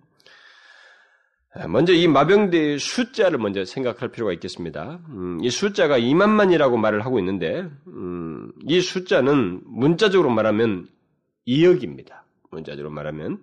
[1.55, 4.99] 아, 먼저 이 마병대의 숫자를 먼저 생각할 필요가 있겠습니다.
[5.09, 10.87] 음, 이 숫자가 2만만이라고 말을 하고 있는데 음, 이 숫자는 문자적으로 말하면
[11.47, 12.21] 2억입니다.
[12.49, 13.39] 문자적으로 말하면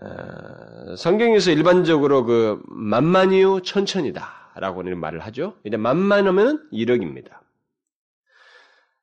[0.00, 5.56] 어, 성경에서 일반적으로 그 만만이요 천천이다라고 는 말을 하죠.
[5.64, 7.40] 근데 만만하면 1억입니다.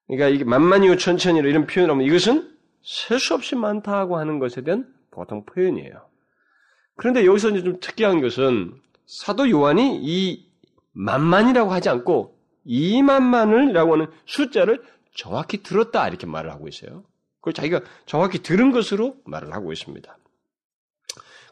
[0.07, 2.49] 그러니까 이게 만만이요 천천이로 이런 표현을 하면 이것은
[2.81, 6.08] 셀 수 없이 많다고 하는 것에 대한 보통 표현이에요.
[6.99, 8.73] 그런데 여기서 이제 좀 특이한 것은
[9.05, 10.45] 사도 요한이 이
[10.91, 14.83] 만만이라고 하지 않고 이만만을이라고 하는 숫자를
[15.15, 17.05] 정확히 들었다 이렇게 말을 하고 있어요.
[17.39, 20.17] 그걸 자기가 정확히 들은 것으로 말을 하고 있습니다.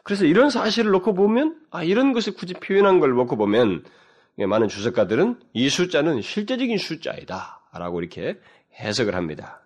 [0.04, 3.84] 그래서 이런 사실을 놓고 보면 아 이런 것을 굳이 표현한 걸 놓고 보면
[4.36, 8.38] 많은 주석가들은 이 숫자는 실제적인 숫자이다라고 이렇게
[8.78, 9.62] 해석을 합니다.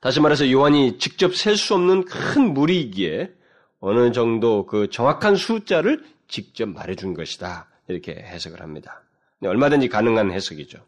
[0.00, 3.37] 다시 말해서 요한이 직접 셀 수 없는 큰 무리이기에
[3.80, 7.68] 어느 정도 그 정확한 숫자를 직접 말해준 것이다.
[7.88, 9.02] 이렇게 해석을 합니다.
[9.40, 10.78] 네, 얼마든지 가능한 해석이죠.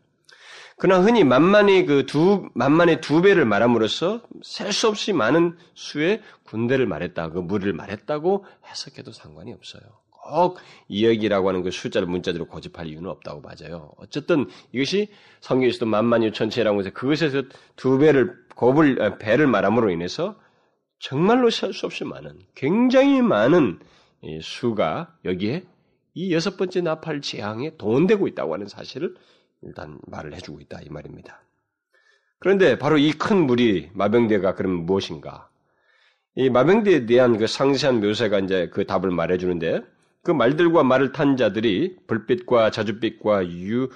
[0.76, 6.86] 그러나 흔히 만만히 그 두, 만만의 두 배를 말함으로써 셀 수 없이 많은 수의 군대를
[6.86, 9.82] 말했다, 그 무리를 말했다고 해석해도 상관이 없어요.
[10.10, 10.58] 꼭
[10.90, 13.92] 2억이라고 하는 그 숫자를 문자대로 고집할 이유는 없다고 맞아요.
[13.98, 15.08] 어쨌든 이것이
[15.40, 17.42] 성경에서도 만만유 천체라고 해서 그것에서
[17.76, 20.36] 두 배를, 곱을, 배를 말함으로 인해서
[21.00, 23.80] 정말로 셀 수 없이 많은 굉장히 많은
[24.42, 25.64] 수가 여기에
[26.14, 29.14] 이 여섯 번째 나팔 재앙에 동원되고 있다고 하는 사실을
[29.62, 31.42] 일단 말을 해주고 있다 이 말입니다.
[32.38, 35.48] 그런데 바로 이 큰 무리 마병대가 그럼 무엇인가?
[36.36, 39.82] 이 마병대에 대한 그 상세한 묘사가 이제 그 답을 말해주는데
[40.22, 43.88] 그 말들과 말을 탄 자들이 불빛과 자줏빛과 유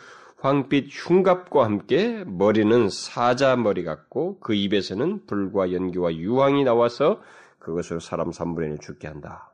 [0.45, 7.23] 황빛 흉갑과 함께 머리는 사자 머리 같고 그 입에서는 불과 연기와 유황이 나와서
[7.59, 9.51] 그것을 사람 3분의 1 죽게 한다.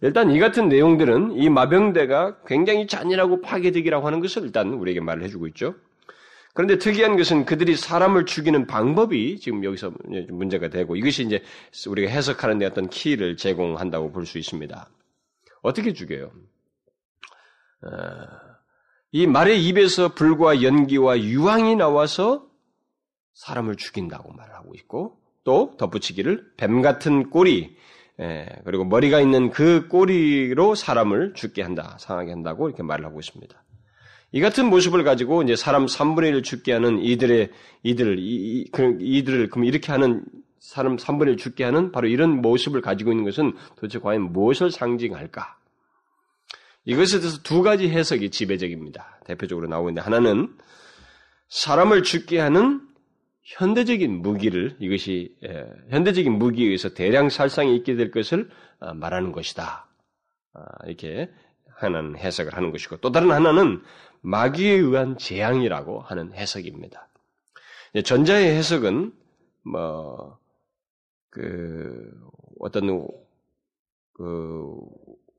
[0.00, 5.46] 일단 이 같은 내용들은 이 마병대가 굉장히 잔인하고 파괴적이라고 하는 것을 일단 우리에게 말을 해주고
[5.48, 5.76] 있죠.
[6.54, 9.92] 그런데 특이한 것은 그들이 사람을 죽이는 방법이 지금 여기서
[10.28, 11.40] 문제가 되고 이것이 이제
[11.86, 14.88] 우리가 해석하는 데 어떤 키를 제공한다고 볼 수 있습니다.
[15.62, 16.32] 어떻게 죽여요?
[17.82, 18.43] 어...
[19.16, 22.48] 이 말의 입에서 불과 연기와 유황이 나와서
[23.34, 27.76] 사람을 죽인다고 말하고 있고 또 덧붙이기를 뱀 같은 꼬리
[28.18, 33.54] 예, 그리고 머리가 있는 그 꼬리로 사람을 죽게 한다, 상하게 한다고 이렇게 말을 하고 있습니다.
[34.32, 37.50] 이 같은 모습을 가지고 이제 사람 3분의 1을 죽게 하는 이들의
[37.84, 40.24] 이들 이, 그, 이들을 그럼 이렇게 하는
[40.58, 45.56] 사람 3분의 1 죽게 하는 바로 이런 모습을 가지고 있는 것은 도대체 과연 무엇을 상징할까?
[46.84, 49.20] 이것에 대해서 두 가지 해석이 지배적입니다.
[49.24, 50.56] 대표적으로 나오는데 하나는
[51.48, 52.86] 사람을 죽게 하는
[53.42, 59.86] 현대적인 무기를 이것이 예, 현대적인 무기에 의해서 대량 살상이 있게 될 것을 아, 말하는 것이다.
[60.54, 61.30] 아, 이렇게
[61.76, 63.82] 하나는 해석을 하는 것이고 또 다른 하나는
[64.22, 67.08] 마귀에 의한 재앙이라고 하는 해석입니다.
[68.04, 69.12] 전자의 해석은
[69.64, 70.44] 뭐
[71.34, 72.12] 그
[72.60, 73.08] 어떤
[74.12, 74.78] 그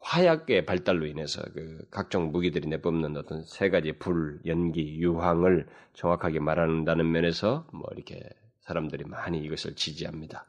[0.06, 7.12] 화약의 발달로 인해서 그 각종 무기들이 내뿜는 어떤 세 가지 불, 연기, 유황을 정확하게 말한다는
[7.12, 8.22] 면에서 뭐 이렇게
[8.62, 10.46] 사람들이 많이 이것을 지지합니다.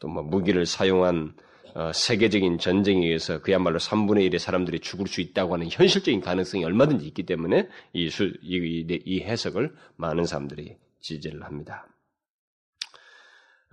[0.00, 1.34] 또 뭐 무기를 사용한
[1.74, 7.06] 어, 세계적인 전쟁에 의해서 그야말로 3분의 1의 사람들이 죽을 수 있다고 하는 현실적인 가능성이 얼마든지
[7.06, 11.86] 있기 때문에 이, 수, 이, 이, 이 해석을 많은 사람들이 지지를 합니다.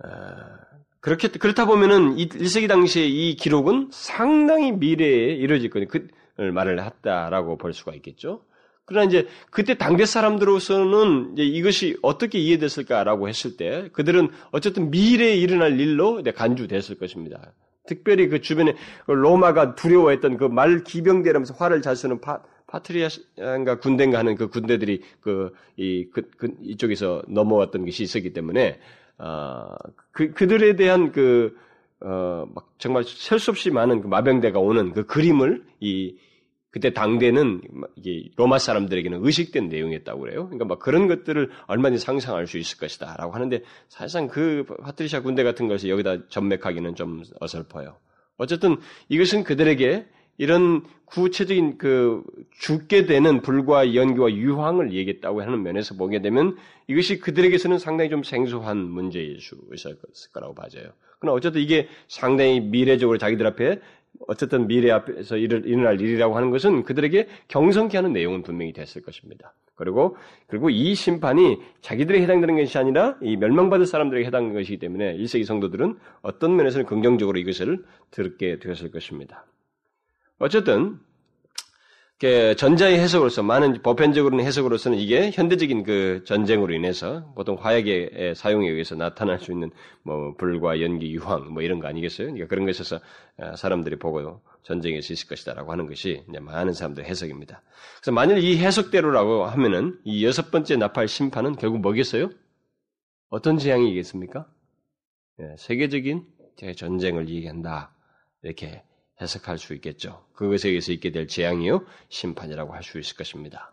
[0.04, 0.08] 어,
[1.04, 7.74] 그렇게 그렇다 보면은 1세기 당시에 이 기록은 상당히 미래에 이루어질 거니 그 말을 했다라고 볼
[7.74, 8.42] 수가 있겠죠.
[8.86, 15.78] 그러나 이제 그때 당대 사람들로서는 이제 이것이 어떻게 이해됐을까라고 했을 때 그들은 어쨌든 미래에 일어날
[15.78, 17.52] 일로 간주됐을 것입니다.
[17.86, 18.74] 특별히 그 주변에
[19.06, 25.52] 로마가 두려워했던 그 말 기병대라면서 화를 잘 쓰는 파, 파트리아인가 군대인가 하는 그 군대들이 그,
[25.76, 28.80] 이, 그, 그, 이쪽에서 넘어왔던 것이 있었기 때문에,
[29.18, 29.74] 어,
[30.10, 31.56] 그, 그들에 대한 그,
[32.00, 36.16] 어, 막 정말 셀 수 없이 많은 그 마병대가 오는 그 그림을 이,
[36.70, 37.60] 그때 당대는
[37.94, 40.46] 이게 로마 사람들에게는 의식된 내용이었다고 그래요.
[40.46, 45.68] 그러니까 막 그런 것들을 얼마든지 상상할 수 있을 것이다라고 하는데 사실상 그 파트리샤 군대 같은
[45.68, 47.96] 것을 여기다 전맥하기는 좀 어설퍼요.
[48.38, 48.76] 어쨌든
[49.08, 50.04] 이것은 그들에게
[50.38, 52.22] 이런 구체적인 그
[52.58, 56.56] 죽게 되는 불과 연기와 유황을 얘기했다고 하는 면에서 보게 되면
[56.88, 59.96] 이것이 그들에게서는 상당히 좀 생소한 문제일 수 있을
[60.32, 60.90] 거라고 봐져요.
[61.20, 63.80] 그러나 어쨌든 이게 상당히 미래적으로 자기들 앞에
[64.26, 69.54] 어쨌든 미래 앞에서 일어날 일이라고 하는 것은 그들에게 경성케 하는 내용은 분명히 됐을 것입니다.
[69.74, 70.16] 그리고
[70.46, 75.98] 그리고 이 심판이 자기들에 해당되는 것이 아니라 이 멸망받을 사람들에게 해당하는 것이기 때문에 1세기 성도들은
[76.22, 79.44] 어떤 면에서는 긍정적으로 이것을 듣게 되었을 것입니다.
[80.38, 80.98] 어쨌든
[82.56, 89.40] 전자의 해석으로서 많은 보편적으로는 해석으로서는 이게 현대적인 그 전쟁으로 인해서 보통 화약의 사용에 의해서 나타날
[89.40, 89.70] 수 있는
[90.02, 92.28] 뭐 불과 연기, 유황 뭐 이런 거 아니겠어요?
[92.28, 93.00] 그러니까 그런 것에서
[93.36, 97.62] 어, 사람들이 보고 전쟁에서 있을 것이다라고 하는 것이 이제 많은 사람들의 해석입니다.
[98.00, 102.30] 그래서 만일 이 해석대로라고 하면은 이 여섯 번째 나팔 심판은 결국 뭐겠어요?
[103.28, 104.46] 어떤 재앙이겠습니까?
[105.40, 106.24] 예, 세계적인
[106.76, 107.92] 전쟁을 얘기한다
[108.42, 108.82] 이렇게
[109.20, 110.24] 해석할 수 있겠죠.
[110.34, 113.72] 그것에 의해서 있게 될 재앙이요 심판이라고 할 수 있을 것입니다.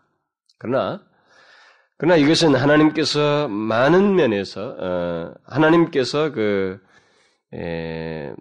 [0.58, 1.04] 그러나
[1.96, 6.80] 그러나 이것은 하나님께서 많은 면에서 어, 하나님께서 그
[7.54, 8.32] 에,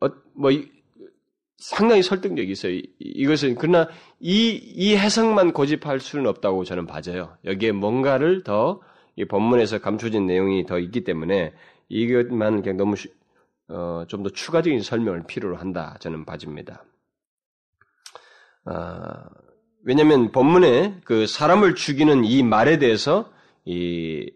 [0.00, 0.50] 어, 뭐
[1.58, 2.80] 상당히 설득력이 있어요.
[2.98, 7.36] 이것은 그러나 이, 이 해석만 고집할 수는 없다고 저는 봐져요.
[7.44, 8.80] 여기에 뭔가를 더
[9.16, 11.52] 이 본문에서 감춰진 내용이 더 있기 때문에
[11.88, 12.94] 이것만 그냥 너무
[13.72, 16.84] 어, 좀 더 추가적인 설명을 필요로 한다 저는 봐집니다.
[18.66, 18.72] 어,
[19.84, 23.32] 왜냐하면 본문에 그 사람을 죽이는 이 말에 대해서
[23.64, 24.30] 이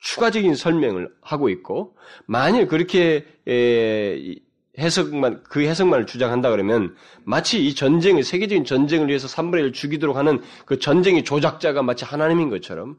[0.00, 4.36] 추가적인 설명을 하고 있고 만일 그렇게 에,
[4.78, 10.40] 해석만 그 해석만을 주장한다 그러면 마치 이 전쟁을 세계적인 전쟁을 위해서 3분의 1을 죽이도록 하는
[10.64, 12.96] 그 전쟁의 조작자가 마치 하나님인 것처럼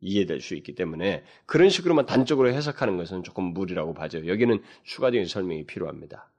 [0.00, 4.26] 이해될 수 있기 때문에 그런 식으로만 단적으로 해석하는 것은 조금 무리라고 봐져요.
[4.26, 6.30] 여기는 추가적인 설명이 필요합니다.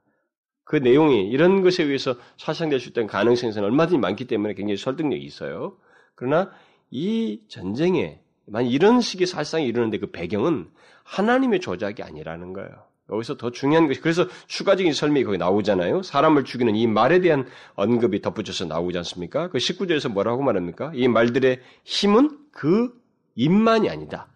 [0.64, 5.76] 그 내용이 이런 것에 의해서 사상될 수 있다는 가능성은 얼마든지 많기 때문에 굉장히 설득력이 있어요.
[6.14, 6.50] 그러나
[6.90, 10.68] 이 전쟁에 만약 이런 식의 살상이 이루는데 그 배경은
[11.04, 12.70] 하나님의 조작이 아니라는 거예요.
[13.10, 16.02] 여기서 더 중요한 것이 그래서 추가적인 설명이 거기 나오잖아요.
[16.02, 19.48] 사람을 죽이는 이 말에 대한 언급이 덧붙여서 나오지 않습니까?
[19.50, 20.92] 그 19절에서 뭐라고 말합니까?
[20.94, 23.01] 이 말들의 힘은 그
[23.34, 24.26] 입만이 아니다.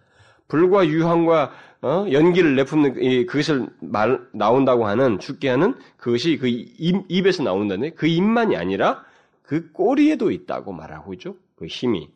[0.49, 2.07] 불과 유황과 어?
[2.11, 7.91] 연기를 내뿜는 이, 그것을 말 나온다고 하는 죽게 하는 그것이 그 입, 입에서 나온다네.
[7.91, 9.05] 그 입만이 아니라
[9.43, 11.37] 그 꼬리에도 있다고 말하고 있죠.
[11.57, 12.09] 그 힘이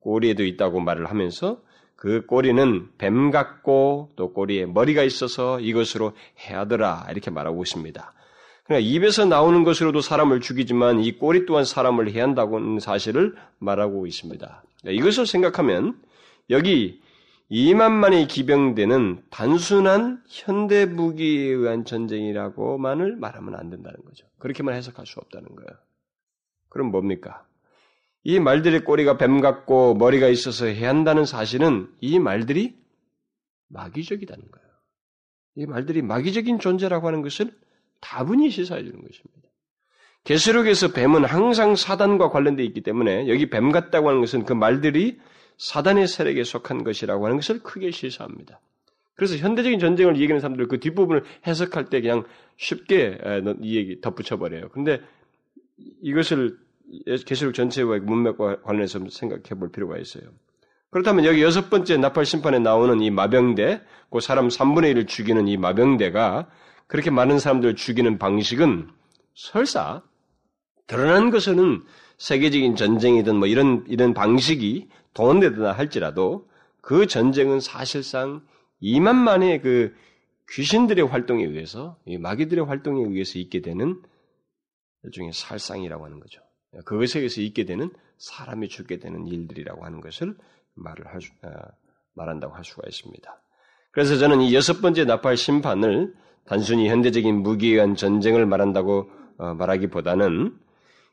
[0.00, 1.60] 꼬리에도 있다고 말을 하면서
[1.96, 8.14] 그 꼬리는 뱀 같고 또 꼬리에 머리가 있어서 이것으로 해하더라 이렇게 말하고 있습니다.
[8.64, 14.62] 그러니까 입에서 나오는 것으로도 사람을 죽이지만 이 꼬리 또한 사람을 해한다고는 사실을 말하고 있습니다.
[14.84, 15.96] 이것을 생각하면
[16.50, 17.00] 여기
[17.50, 24.26] 2만만의 기병대는 단순한 현대 무기에 의한 전쟁이라고만을 말하면 안 된다는 거죠.
[24.38, 25.68] 그렇게만 해석할 수 없다는 거예요.
[26.68, 27.46] 그럼 뭡니까?
[28.24, 32.76] 이 말들의 꼬리가 뱀 같고 머리가 있어서 해야 한다는 사실은 이 말들이
[33.68, 34.68] 마귀적이라는 거예요.
[35.56, 37.50] 이 말들이 마귀적인 존재라고 하는 것을
[38.00, 39.48] 다분히 시사해 주는 것입니다.
[40.24, 45.18] 계시록에서 뱀은 항상 사단과 관련되어 있기 때문에 여기 뱀 같다고 하는 것은 그 말들이
[45.58, 48.60] 사단의 세력에 속한 것이라고 하는 것을 크게 시사합니다.
[49.14, 52.24] 그래서 현대적인 전쟁을 얘기하는 사람들 그 뒷부분을 해석할 때 그냥
[52.56, 53.18] 쉽게
[53.60, 54.68] 이 얘기 덧붙여 버려요.
[54.68, 55.00] 근데
[56.00, 56.56] 이것을
[57.26, 60.22] 계시록 전체와 문맥과 관련해서 생각해 볼 필요가 있어요.
[60.90, 65.56] 그렇다면 여기 여섯 번째 나팔 심판에 나오는 이 마병대, 그 사람 3분의 1을 죽이는 이
[65.56, 66.48] 마병대가
[66.86, 68.88] 그렇게 많은 사람들을 죽이는 방식은
[69.34, 70.02] 설사
[70.86, 71.82] 드러난 것은
[72.16, 76.48] 세계적인 전쟁이든 뭐 이런 이런 방식이 동원되다 할지라도
[76.80, 78.42] 그 전쟁은 사실상
[78.82, 79.94] 2만만의 그,
[80.50, 84.00] 귀신들의 활동에 의해서, 마귀들의 활동에 의해서 있게 되는
[85.04, 86.40] 일종의 살상이라고 하는 거죠.
[86.84, 90.36] 그것에 의해서 있게 되는 사람이 죽게 되는 일들이라고 하는 것을
[90.74, 91.50] 말을 할 수, 어,
[92.14, 93.42] 말한다고 할 수가 있습니다.
[93.90, 100.58] 그래서 저는 이 여섯 번째 나팔 심판을 단순히 현대적인 무기에 의한 전쟁을 말한다고 어, 말하기보다는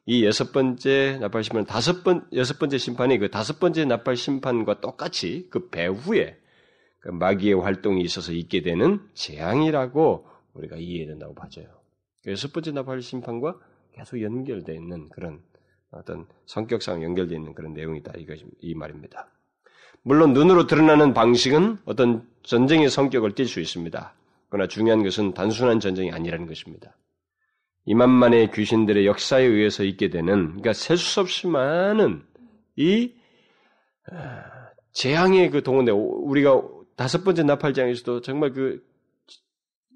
[0.07, 4.79] 이 여섯 번째 나팔 심판, 다섯 번, 여섯 번째 심판이 그 다섯 번째 나팔 심판과
[4.79, 6.37] 똑같이 그 배후에
[6.99, 11.67] 그 마귀의 활동이 있어서 있게 되는 재앙이라고 우리가 이해된다고 봐져요.
[12.23, 13.59] 그 여섯 번째 나팔 심판과
[13.93, 15.41] 계속 연결되어 있는 그런
[15.91, 18.13] 어떤 성격상 연결되어 있는 그런 내용이다.
[18.17, 19.29] 이거, 이 말입니다.
[20.03, 24.13] 물론 눈으로 드러나는 방식은 어떤 전쟁의 성격을 띌 수 있습니다.
[24.49, 26.95] 그러나 중요한 것은 단순한 전쟁이 아니라는 것입니다.
[27.85, 32.23] 이만만의 귀신들의 역사에 의해서 있게 되는, 그러니까 셀 수 없이 많은
[32.75, 33.13] 이
[34.11, 34.43] 아,
[34.91, 36.61] 재앙의 그 동원대 우리가
[36.95, 38.83] 다섯 번째 나팔장에서도 정말 그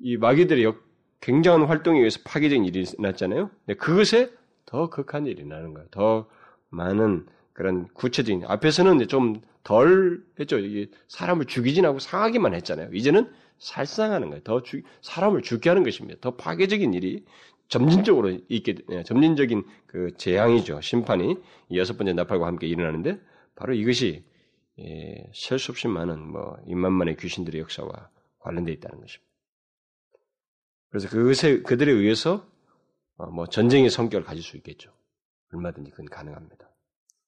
[0.02, 0.84] 이 마귀들의 역,
[1.21, 3.52] 굉장한 활동에 의해서 파괴적인 일이 났잖아요.
[3.78, 4.32] 그것에
[4.65, 5.88] 더 극한 일이 나는 거예요.
[5.91, 6.30] 더
[6.69, 10.58] 많은 그런 구체적인 앞에서는 좀 덜 했죠.
[10.58, 12.89] 이게 사람을 죽이진 않고 상하기만 했잖아요.
[12.93, 14.41] 이제는 살상하는 거예요.
[14.43, 16.17] 더 죽, 사람을 죽게 하는 것입니다.
[16.21, 17.25] 더 파괴적인 일이
[17.69, 20.82] 점진적으로 있게 예, 점진적인 그 재앙이죠.
[20.82, 21.38] 심판이
[21.73, 23.19] 여섯 번째 나팔과 함께 일어나는데
[23.55, 24.25] 바로 이것이
[24.79, 29.29] 예, 셀 수 없이 많은 뭐 인만만의 귀신들의 역사와 관련되어 있다는 것입니다.
[30.89, 32.47] 그래서 그것에 그들에 의해서
[33.17, 34.91] 어, 뭐 전쟁의 성격을 가질 수 있겠죠.
[35.53, 36.69] 얼마든지 그건 가능합니다.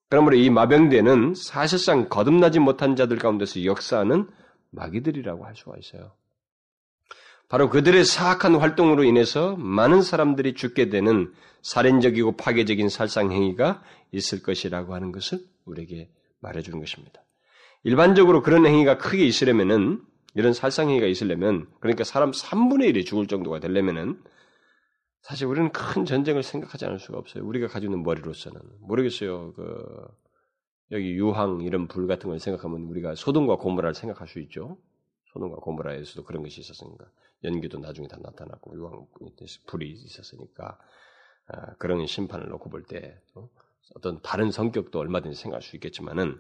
[0.09, 4.29] 그러므로 이 마병대는 사실상 거듭나지 못한 자들 가운데서 역사하는
[4.71, 6.13] 마귀들이라고 할 수가 있어요.
[7.51, 11.33] 바로 그들의 사악한 활동으로 인해서 많은 사람들이 죽게 되는
[11.63, 13.83] 살인적이고 파괴적인 살상 행위가
[14.13, 16.09] 있을 것이라고 하는 것을 우리에게
[16.39, 17.21] 말해주는 것입니다.
[17.83, 20.01] 일반적으로 그런 행위가 크게 있으려면은
[20.33, 24.23] 이런 살상 행위가 있으려면 그러니까 사람 3분의 1이 죽을 정도가 되려면은
[25.21, 27.45] 사실 우리는 큰 전쟁을 생각하지 않을 수가 없어요.
[27.45, 29.51] 우리가 가지고 있는 머리로서는 모르겠어요.
[29.57, 30.07] 그
[30.91, 34.77] 여기 유황 이런 불 같은 걸 생각하면 우리가 소돔과 고모라를 생각할 수 있죠.
[35.33, 37.05] 소돔과 고모라에서도 그런 것이 있었으니까
[37.43, 39.07] 연기도 나중에 다 나타났고 유황
[39.67, 40.77] 불이 있었으니까
[41.47, 43.49] 아, 그런 심판을 놓고 볼때 어?
[43.95, 46.39] 어떤 다른 성격도 얼마든지 생각할 수 있겠지만은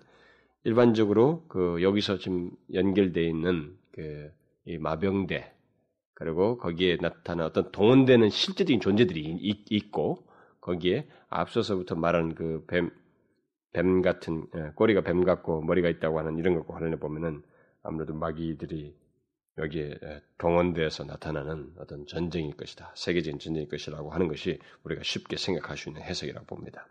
[0.63, 4.31] 일반적으로 그 여기서 지금 연결되어 있는 그
[4.65, 5.53] 이 마병대
[6.13, 10.27] 그리고 거기에 나타난 어떤 동원되는 실제적인 존재들이 있고
[10.59, 12.91] 거기에 앞서서부터 말한 그 뱀,
[13.73, 17.41] 뱀 같은 예, 꼬리가 뱀 같고 머리가 있다고 하는 이런 것과 관련해 보면은
[17.81, 18.95] 아무래도 마귀들이
[19.57, 22.93] 여기에 예, 동원돼서 나타나는 어떤 전쟁일 것이다.
[22.95, 26.87] 세계적인 전쟁일 것이라고 하는 것이 우리가 쉽게 생각할 수 있는 해석이라고 봅니다.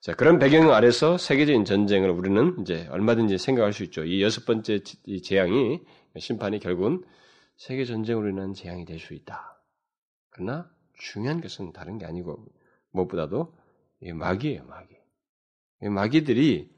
[0.00, 4.04] 자, 그런 배경 아래서 세계적인 전쟁을 우리는 이제 얼마든지 생각할 수 있죠.
[4.04, 4.80] 이 여섯 번째
[5.22, 5.80] 재앙이,
[6.18, 7.04] 심판이 결국은
[7.56, 9.62] 세계 전쟁으로 인한 재앙이 될 수 있다.
[10.30, 12.44] 그러나 중요한 것은 다른 게 아니고
[12.90, 13.54] 무엇보다도
[14.14, 14.96] 마귀예요, 마귀.
[15.88, 16.70] 마귀들이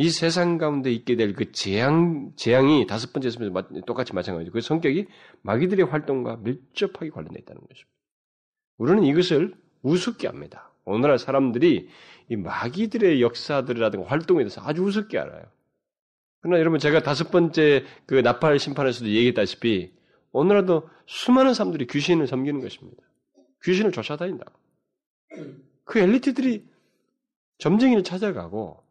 [0.00, 3.38] 이 세상 가운데 있게 될 그 재앙, 재앙이 다섯 번째 에서
[3.86, 4.50] 똑같이 마찬가지죠.
[4.50, 5.06] 그 성격이
[5.42, 7.90] 마귀들의 활동과 밀접하게 관련되어 있다는 것입니다.
[8.78, 10.72] 우리는 이것을 우습게 합니다.
[10.86, 11.90] 오늘날 사람들이
[12.30, 15.44] 이 마귀들의 역사들이라든가 활동에 대해서 아주 우습게 알아요.
[16.40, 19.92] 그러나 여러분 제가 다섯 번째 그 나팔 심판에서도 얘기했다시피
[20.32, 23.02] 오늘날도 수많은 사람들이 귀신을 섬기는 것입니다.
[23.64, 24.46] 귀신을 쫓아다닌다.
[25.84, 26.64] 그 엘리트들이
[27.58, 28.89] 점쟁이를 찾아가고 응?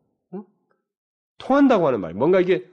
[1.39, 2.69] 통한다고 하는 말, 뭔가 이게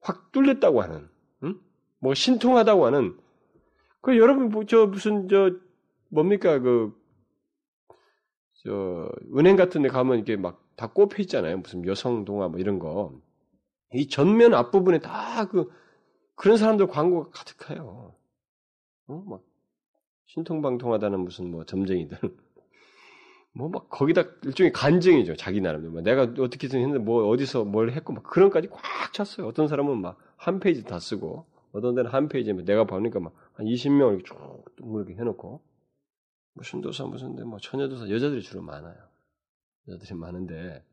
[0.00, 1.08] 확 뚫렸다고 하는,
[1.44, 1.60] 응?
[2.00, 3.18] 뭐 신통하다고 하는.
[4.00, 5.52] 그 여러분 뭐 저 무슨 저
[6.10, 6.94] 뭡니까 그
[8.64, 11.58] 저 은행 같은 데 가면 이게 막 다 꼽혀 있잖아요.
[11.58, 13.18] 무슨 여성 동화 뭐 이런 거.
[13.94, 15.70] 이 전면 앞 부분에 다 그
[16.34, 18.14] 그런 사람들 광고가 가득해요.
[19.08, 19.24] 어?
[19.26, 19.42] 막
[20.26, 22.18] 신통방통하다는 무슨 뭐 점쟁이들.
[23.56, 25.36] 뭐 막 거기다 일종의 간증이죠.
[25.36, 25.92] 자기 나름대로.
[25.92, 29.46] 뭐 내가 어떻게든 했는데 뭐 어디서 뭘 했고 막 그런까지 꽉 찼어요.
[29.46, 33.66] 어떤 사람은 막 한 페이지 다 쓰고 어떤 데는 한 페이지면 내가 보니까 막 한
[33.66, 35.62] 20명 이렇게 쭉 이렇게 해놓고
[36.54, 38.96] 무슨 도사 무슨 데뭐 처녀도사 여자들이 주로 많아요.
[39.88, 40.84] 여자들이 많은데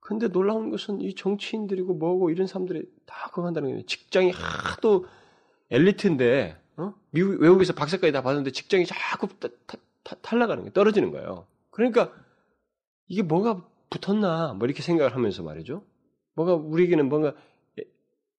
[0.00, 3.86] 근데 놀라운 것은 이 정치인들이고 뭐고 이런 사람들이 다 그거 한다는 거예요.
[3.86, 5.06] 직장이 하도
[5.70, 6.94] 엘리트인데 어?
[7.10, 10.72] 미국 외국에서 박사까지 다 받았는데 직장이 자꾸 타, 타, 타, 탈락하는 거예요.
[10.72, 11.46] 떨어지는 거예요.
[11.70, 12.12] 그러니까
[13.06, 15.84] 이게 뭐가 붙었나 뭐 이렇게 생각을 하면서 말이죠.
[16.34, 17.34] 뭐가 우리에게는 뭔가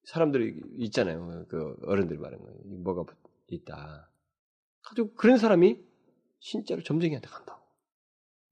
[0.06, 1.46] 사람들이 있잖아요.
[1.48, 2.60] 그 어른들이 말하는 거예요.
[2.84, 3.12] 뭐가
[3.48, 4.10] 있다.
[4.82, 5.80] 가지고 그런 사람이
[6.40, 7.62] 진짜로 점쟁이한테 간다고.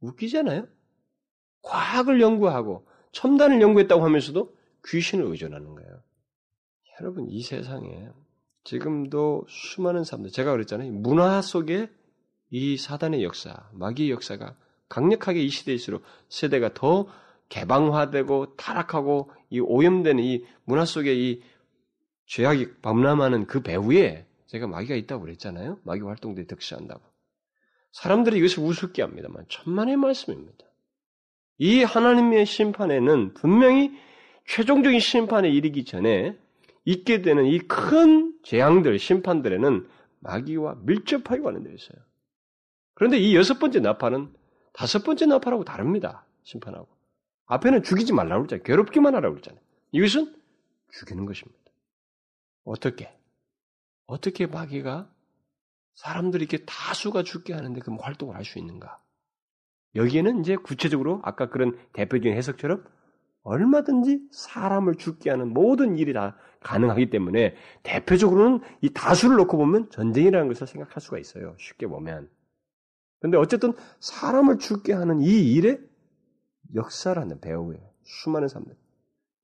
[0.01, 0.67] 웃기잖아요?
[1.61, 4.55] 과학을 연구하고 첨단을 연구했다고 하면서도
[4.85, 6.03] 귀신을 의존하는 거예요.
[7.01, 8.09] 여러분, 이 세상에
[8.63, 10.91] 지금도 수많은 사람들, 제가 그랬잖아요.
[10.91, 11.89] 문화 속에
[12.49, 14.55] 이 사단의 역사, 마귀의 역사가
[14.87, 17.07] 강력하게 이 시대일수록 세대가 더
[17.49, 21.41] 개방화되고 타락하고 이 오염되는 이 문화 속에 이
[22.25, 25.79] 죄악이 범람하는 그 배후에 제가 마귀가 있다고 그랬잖아요.
[25.83, 27.01] 마귀 활동들이 득시한다고.
[27.91, 30.65] 사람들이 이것을 우습게 합니다만 천만의 말씀입니다.
[31.57, 33.91] 이 하나님의 심판에는 분명히
[34.47, 36.37] 최종적인 심판에 이르기 전에
[36.85, 39.87] 있게 되는 이 큰 재앙들, 심판들에는
[40.21, 42.08] 마귀와 밀접하게 관련되어 있어요.
[42.99, 44.33] 그런데 이 여섯 번째 나팔은
[44.73, 46.25] 다섯 번째 나팔하고 다릅니다.
[46.43, 46.89] 심판하고.
[47.45, 48.63] 앞에는 죽이지 말라고 그랬잖아요.
[48.63, 49.61] 괴롭기만 하라고 그랬잖아요.
[49.93, 50.35] 이것은
[50.91, 51.57] 죽이는 것입니다.
[52.65, 53.09] 어떻게?
[54.05, 55.09] 어떻게 마귀가
[55.95, 59.01] 사람들이 이렇게 다수가 죽게 하는데 그 활동을 할 수 있는가?
[59.95, 62.83] 여기에는 이제 구체적으로 아까 그런 대표적인 해석처럼
[63.43, 70.49] 얼마든지 사람을 죽게 하는 모든 일이 다 가능하기 때문에 대표적으로는 이 다수를 놓고 보면 전쟁이라는
[70.49, 71.55] 것을 생각할 수가 있어요.
[71.57, 72.29] 쉽게 보면.
[73.19, 75.79] 근데 어쨌든 사람을 죽게 하는 이 일에
[76.73, 78.75] 역사라는 배우에 수많은 사람들.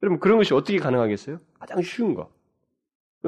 [0.03, 1.39] 여러분 그런 것이 어떻게 가능하겠어요?
[1.59, 2.33] 가장 쉬운 거.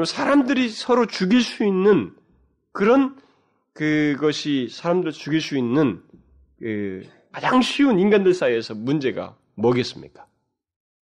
[0.06, 2.16] 사람들이 서로 죽일 수 있는
[2.72, 3.20] 그런
[3.74, 6.04] 그것이 사람들 죽일 수 있는
[6.60, 10.28] 그 가장 쉬운 인간들 사이에서 문제가 뭐겠습니까?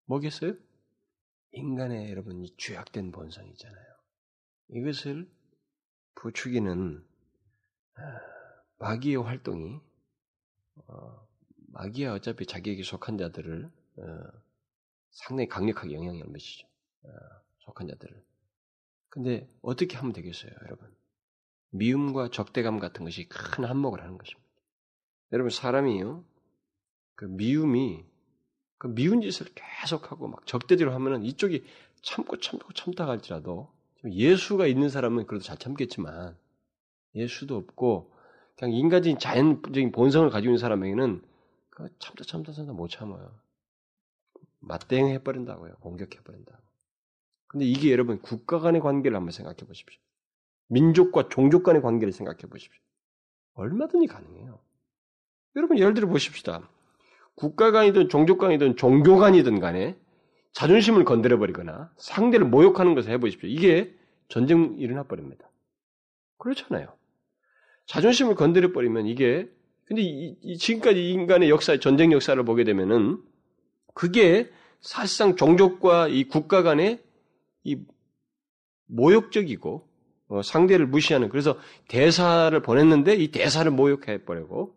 [0.06, 0.54] 뭐겠어요?
[1.54, 3.86] 인간의 여러분 이 죄악된 본성이잖아요.
[4.70, 5.30] 이것을
[6.16, 7.04] 부추기는
[7.96, 8.33] 아,
[8.80, 9.80] 마귀의 활동이
[10.88, 11.28] 어,
[11.68, 14.04] 마귀야 어차피 자기에게 속한 자들을 어,
[15.12, 16.68] 상당히 강력하게 영향을 미치죠.
[17.04, 17.10] 어,
[17.60, 18.24] 속한 자들을.
[19.10, 20.94] 근데 어떻게 하면 되겠어요, 여러분?
[21.70, 24.50] 미움과 적대감 같은 것이 큰 한몫을 하는 것입니다.
[25.32, 26.24] 여러분 사람이요,
[27.16, 28.06] 그 미움이
[28.78, 31.64] 그 미운 짓을 계속하고 막 적대적으로 하면은 이쪽이
[32.02, 33.72] 참고 참고 참다 갈지라도
[34.06, 36.38] 예수가 있는 사람은 그래도 잘 참겠지만
[37.16, 38.13] 예수도 없고
[38.56, 41.22] 그냥 인간적인 자연적인 본성을 가지고 있는 사람에게는
[41.70, 43.32] 그 참다 참다 참다 못 참아요.
[44.60, 45.76] 맞대응해 버린다고요.
[45.82, 46.62] 공격해 버린다고.
[47.48, 50.00] 근데 이게 여러분 국가 간의 관계를 한번 생각해 보십시오.
[50.68, 52.82] 민족과 종족 간의 관계를 생각해 보십시오.
[53.54, 54.60] 얼마든지 가능해요.
[55.56, 56.68] 여러분 예를 들어 보십시다.
[57.36, 59.98] 국가 간이든 종족 간이든 종교 간이든 간에
[60.54, 63.50] 자존심을 건드려 버리거나 상대를 모욕하는 것을 해 보십시오.
[63.50, 63.96] 이게
[64.30, 65.50] 전쟁 일어나 버립니다.
[66.38, 66.88] 그렇잖아요.
[67.86, 69.50] 자존심을 건드려 버리면 이게
[69.86, 73.22] 근데 이, 이 지금까지 인간의 역사, 전쟁 역사를 보게 되면은
[73.94, 77.02] 그게 사실상 종족과 이 국가 간의
[77.64, 77.78] 이
[78.88, 79.88] 모욕적이고
[80.30, 81.58] 어, 상대를 무시하는 그래서
[81.88, 84.76] 대사를 보냈는데 이 대사를 모욕해 버리고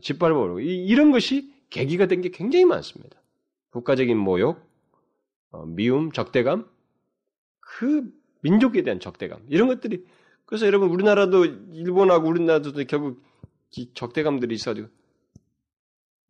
[0.00, 3.20] 짓밟아 버리고 이, 런 것이 계기가 된 게 굉장히 많습니다.
[3.70, 4.60] 국가적인 모욕,
[5.50, 6.66] 어, 미움, 적대감,
[7.60, 8.10] 그
[8.40, 10.04] 민족에 대한 적대감 이런 것들이
[10.48, 13.22] 그래서 여러분 우리나라도 일본하고 우리나라도 결국
[13.92, 14.88] 적대감들이 있어가지고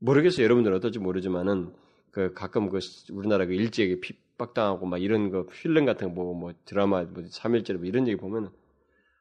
[0.00, 0.42] 모르겠어요.
[0.42, 1.72] 여러분들은 어떨지 모르지만은
[2.10, 2.80] 그 가끔 그
[3.12, 7.76] 우리나라 그 일제에게 핍박당하고 막 이런 거 필름 같은 거 보고 뭐 드라마 뭐 3일째로
[7.76, 8.50] 뭐 이런 얘기 보면은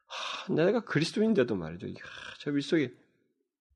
[0.06, 1.86] 하, 내가 그리스도인데도 말이죠.
[1.86, 1.92] 하,
[2.40, 2.92] 저 밑속에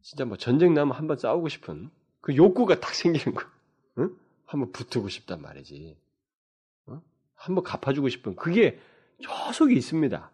[0.00, 1.88] 진짜 뭐 전쟁 나면 한번 싸우고 싶은
[2.20, 3.44] 그 욕구가 딱 생기는 거.
[3.98, 4.10] 응?
[4.44, 5.96] 한번 붙고 싶단 말이지.
[6.86, 7.00] 어?
[7.36, 8.80] 한번 갚아주고 싶은 그게
[9.22, 10.31] 저 속에 있습니다.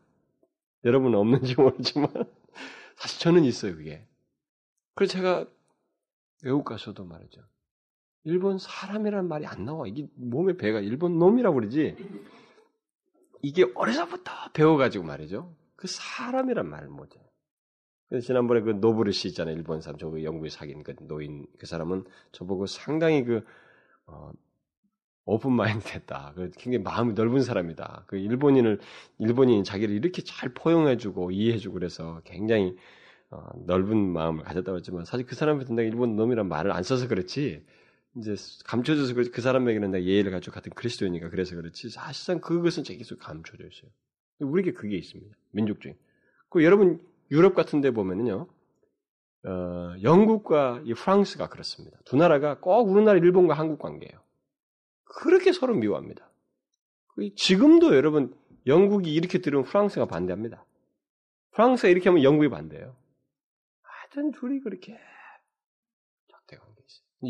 [0.85, 2.11] 여러분은 없는지 모르지만
[2.97, 4.07] 사실 저는 있어요 그게.
[4.95, 5.47] 그래서 제가
[6.45, 7.43] 외국 가서도 말이죠.
[8.25, 9.87] 일본 사람이라는 말이 안 나와.
[9.87, 11.97] 이게 몸에 배가 일본 놈이라고 그러지.
[13.43, 15.55] 이게 어려서부터 배워가지고 말이죠.
[15.77, 17.21] 그 사람이란 말을 못해.
[18.09, 19.55] 그래서 지난번에 그 노브르 씨 있잖아요.
[19.55, 19.99] 일본 사람.
[19.99, 23.45] 저 영국에 사귄 그 노인 그 사람은 저보고 상당히 그,
[24.07, 24.33] 어,
[25.29, 26.33] 오픈 마인드 됐다.
[26.35, 28.05] 그 굉장히 마음이 넓은 사람이다.
[28.07, 28.81] 그 일본인을,
[29.19, 32.75] 일본인이 자기를 이렇게 잘 포용해주고 이해해주고 그래서 굉장히
[33.31, 37.63] 어, 넓은 마음을 가졌다고 했지만 사실 그 사람한테 내가 일본 놈이란 말을 안 써서 그렇지
[38.17, 42.97] 이제 감춰져서 그, 그 사람에게는 내가 예의를 가지고 같은 그리스도인이니까 그래서 그렇지 사실상 그것은 제
[42.97, 43.91] 계속 감춰져 있어요.
[44.39, 45.37] 우리에게 그게 있습니다.
[45.51, 45.95] 민족주의.
[46.49, 48.47] 그 여러분 유럽 같은 데 보면은요.
[49.45, 51.99] 어, 영국과 이 프랑스가 그렇습니다.
[52.07, 54.27] 두 나라가 꼭 우리나라 일본과 한국 관계예요.
[55.17, 56.29] 그렇게 서로 미워합니다.
[57.09, 58.35] 그 지금도 여러분
[58.67, 60.65] 영국이 이렇게 들으면 프랑스가 반대합니다.
[61.53, 62.97] 프랑스가 이렇게 하면 영국이 반대해요.
[63.83, 64.99] 하여튼 둘이 그렇게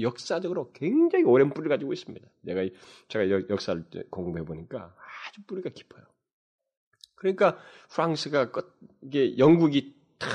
[0.00, 2.28] 역사적으로 굉장히 오랜 뿌리를 가지고 있습니다.
[2.42, 2.62] 내가
[3.08, 4.94] 제가 역사를 공부해 보니까
[5.28, 6.04] 아주 뿌리가 깊어요.
[7.14, 7.58] 그러니까
[7.90, 8.52] 프랑스가
[9.02, 10.28] 이게 영국이 탁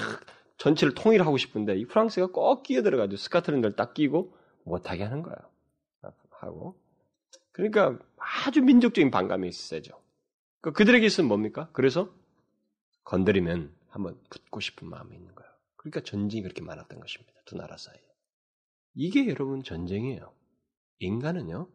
[0.57, 5.37] 전체를 통일하고 싶은데 이 프랑스가 꼭 끼어들어가지고 스카틀랜드를 딱 끼고 못하게 하는 거예요.
[6.29, 6.81] 하고
[7.53, 10.01] 그러니까 아주 민족적인 반감이 세죠.
[10.59, 11.69] 그러니까 그들에게 있으면 뭡니까?
[11.71, 12.13] 그래서
[13.05, 15.51] 건드리면 한번 붙고 싶은 마음이 있는 거예요.
[15.77, 17.33] 그러니까 전쟁이 그렇게 많았던 것입니다.
[17.45, 18.01] 두 나라 사이에.
[18.95, 20.33] 이게 여러분 전쟁이에요.
[20.99, 21.67] 인간은요,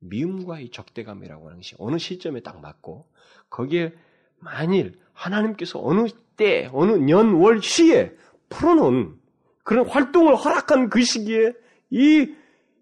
[0.00, 3.10] 미움과 이 적대감이라고 하는 것이 어느 시점에 딱 맞고,
[3.48, 3.94] 거기에
[4.38, 8.14] 만일 하나님께서 어느 때, 어느 년, 월, 시에
[8.50, 9.18] 풀어놓은
[9.64, 11.52] 그런 활동을 허락한 그 시기에
[11.90, 12.34] 이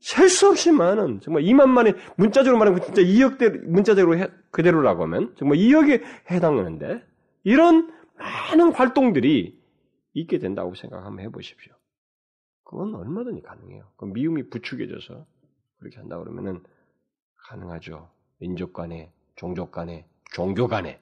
[0.05, 5.35] 셀 수 없이 많은 정말 2만 만의 문자적으로 말하면 진짜 2억대 문자적으로 해, 그대로라고 하면
[5.39, 7.03] 정말 2억에 해당하는데
[7.45, 9.59] 이런 많은 활동들이
[10.13, 11.73] 있게 된다고 생각 한번 해보십시오.
[12.65, 13.91] 그건 얼마든지 가능해요.
[13.97, 15.27] 그 미움이 부추겨져서
[15.79, 16.63] 그렇게 한다 그러면은
[17.49, 18.11] 가능하죠.
[18.41, 21.01] 민족 간에, 종족 간에, 종교 간에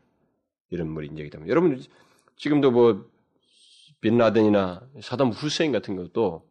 [0.70, 1.80] 이런 물이 인정이 되면 여러분
[2.36, 3.04] 지금도 뭐
[4.00, 6.48] 빈라덴이나 사담 후세인 같은 것도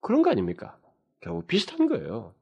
[0.00, 0.78] 그런 거 아닙니까?
[1.26, 2.34] 결국 비슷한 거예요.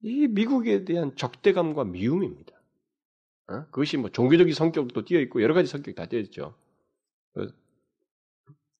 [0.00, 2.52] 이 미국에 대한 적대감과 미움입니다.
[3.46, 3.64] 어?
[3.66, 6.56] 그것이 뭐 종교적인 성격도 띄어 있고 여러 가지 성격이 다 띄어 있죠.
[7.32, 7.54] 그,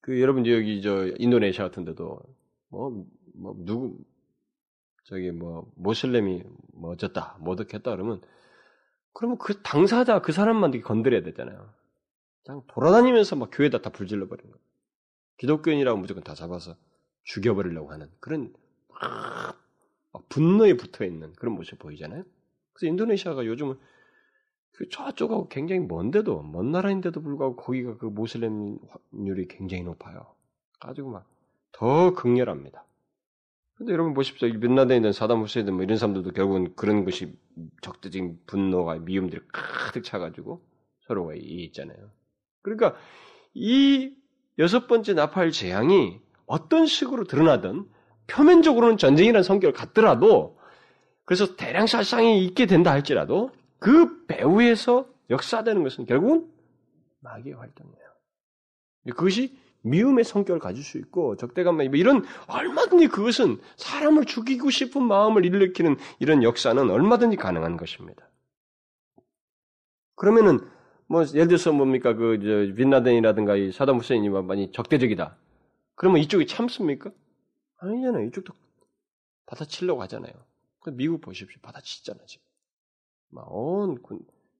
[0.01, 2.19] 그 여러분 여기 저 인도네시아 같은데도
[2.67, 3.97] 뭐, 뭐 누구
[5.05, 6.43] 저기 뭐 모슬렘이
[6.73, 8.21] 뭐 어쩌다 뭐 어떻겠다 그러면
[9.13, 11.73] 그러면 그 당사자 그 사람만 되게 건드려야 되잖아요.
[12.45, 14.63] 그냥 돌아다니면서 막 교회에다 다 불질러 버리는 거예요.
[15.37, 16.75] 기독교인이라고 무조건 다 잡아서
[17.23, 18.62] 죽여버리려고 하는 그런 막
[20.29, 22.23] 분노에 붙어 있는 그런 모습 보이잖아요.
[22.73, 23.77] 그래서 인도네시아가 요즘은
[24.73, 30.35] 그 저쪽하고 굉장히 먼데도 먼 나라인데도 불구하고 거기가 그 모슬렘률이 굉장히 높아요.
[30.79, 31.33] 가지고 막
[31.73, 32.85] 더 극렬합니다.
[33.75, 34.47] 근데 여러분 보십시오.
[34.47, 37.35] 민라덴이든 사담 후세이든 뭐 이런 사람들도 결국은 그런 것이
[37.81, 40.63] 적대적인 분노가 미움들이 가득 차가지고
[41.07, 42.11] 서로가 이 있잖아요.
[42.61, 42.95] 그러니까
[43.53, 44.15] 이
[44.59, 47.89] 여섯 번째 나팔 재앙이 어떤 식으로 드러나든
[48.27, 50.57] 표면적으로는 전쟁이라는 성격을 갖더라도
[51.25, 56.47] 그래서 대량 살상이 있게 된다 할지라도 그 배후에서 역사되는 것은 결국은
[57.21, 58.03] 마귀의 활동이에요.
[59.15, 65.45] 그것이 미움의 성격을 가질 수 있고 적대감만 뭐 이런 얼마든지 그것은 사람을 죽이고 싶은 마음을
[65.45, 68.29] 일으키는 이런 역사는 얼마든지 가능한 것입니다.
[70.15, 70.59] 그러면은
[71.07, 75.35] 뭐 예를 들어서 뭡니까 그 빈라덴이라든가 이 사담 후세인이 많이 적대적이다.
[75.95, 77.11] 그러면 이쪽이 참습니까?
[77.87, 78.25] 아니잖아요.
[78.27, 78.53] 이쪽도
[79.45, 80.33] 받아치려고 하잖아요.
[80.93, 81.61] 미국 보십시오.
[81.61, 82.45] 받아치잖아 지금.
[83.47, 83.97] 온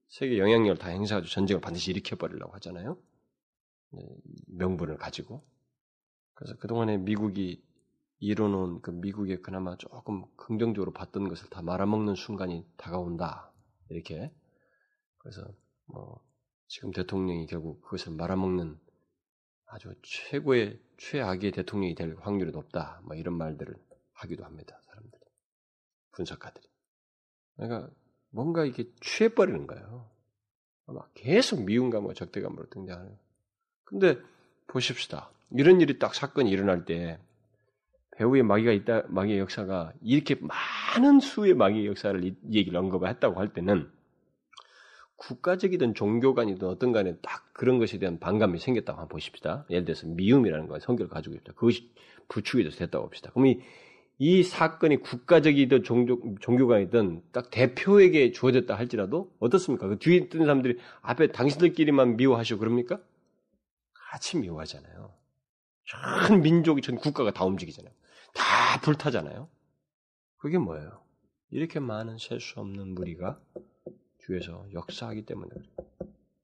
[0.08, 2.98] 세계 영향력을 다 행사하고 전쟁을 반드시 일으켜버리려고 하잖아요.
[4.48, 5.44] 명분을 가지고.
[6.34, 7.64] 그래서 그동안에 미국이
[8.18, 13.52] 이뤄놓은 그 미국의 그나마 조금 긍정적으로 봤던 것을 다 말아먹는 순간이 다가온다.
[13.90, 14.32] 이렇게.
[15.18, 15.46] 그래서
[15.86, 16.20] 뭐
[16.66, 18.78] 지금 대통령이 결국 그것을 말아먹는
[19.74, 23.00] 아주 최고의 최악의 대통령이 될 확률이 높다.
[23.02, 23.74] 뭐 이런 말들을
[24.12, 24.80] 하기도 합니다.
[24.86, 25.20] 사람들이.
[26.12, 26.64] 분석가들이.
[27.56, 27.90] 그러니까
[28.30, 30.08] 뭔가 이게 취해버리는 거예요.
[30.86, 33.18] 막 계속 미움감과 적대감으로 등장하는.
[33.84, 34.16] 근데
[34.68, 35.32] 보십시다.
[35.50, 37.18] 이런 일이 딱 사건이 일어날 때
[38.16, 43.52] 배우의 마귀가 있다, 마귀의 역사가 이렇게 많은 수의 마귀의 역사를 이, 얘기를 언급을 했다고 할
[43.52, 43.90] 때는
[45.28, 49.64] 국가적이든 종교관이든 어떤 간에 딱 그런 것에 대한 반감이 생겼다고 한번 보십시다.
[49.70, 51.52] 예를 들어서 미움이라는 거 성격을 가지고 있다.
[51.54, 51.90] 그것이
[52.28, 53.30] 부축이 돼서 됐다고 봅시다.
[53.30, 53.60] 그럼 이,
[54.18, 59.88] 이 사건이 국가적이든 종교, 종교관이든 딱 대표에게 주어졌다 할지라도 어떻습니까?
[59.88, 63.00] 그 뒤에 있던 사람들이 앞에 당신들끼리만 미워하시고 그럽니까?
[64.10, 65.14] 같이 미워하잖아요.
[65.86, 67.92] 전 민족이, 전 국가가 다 움직이잖아요.
[68.34, 69.48] 다 불타잖아요.
[70.38, 71.02] 그게 뭐예요?
[71.50, 73.40] 이렇게 많은 셀 수 없는 무리가
[74.26, 75.50] 뒤에서 역사하기 때문에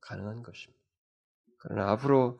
[0.00, 0.80] 가능한 것입니다.
[1.58, 2.38] 그러나 앞으로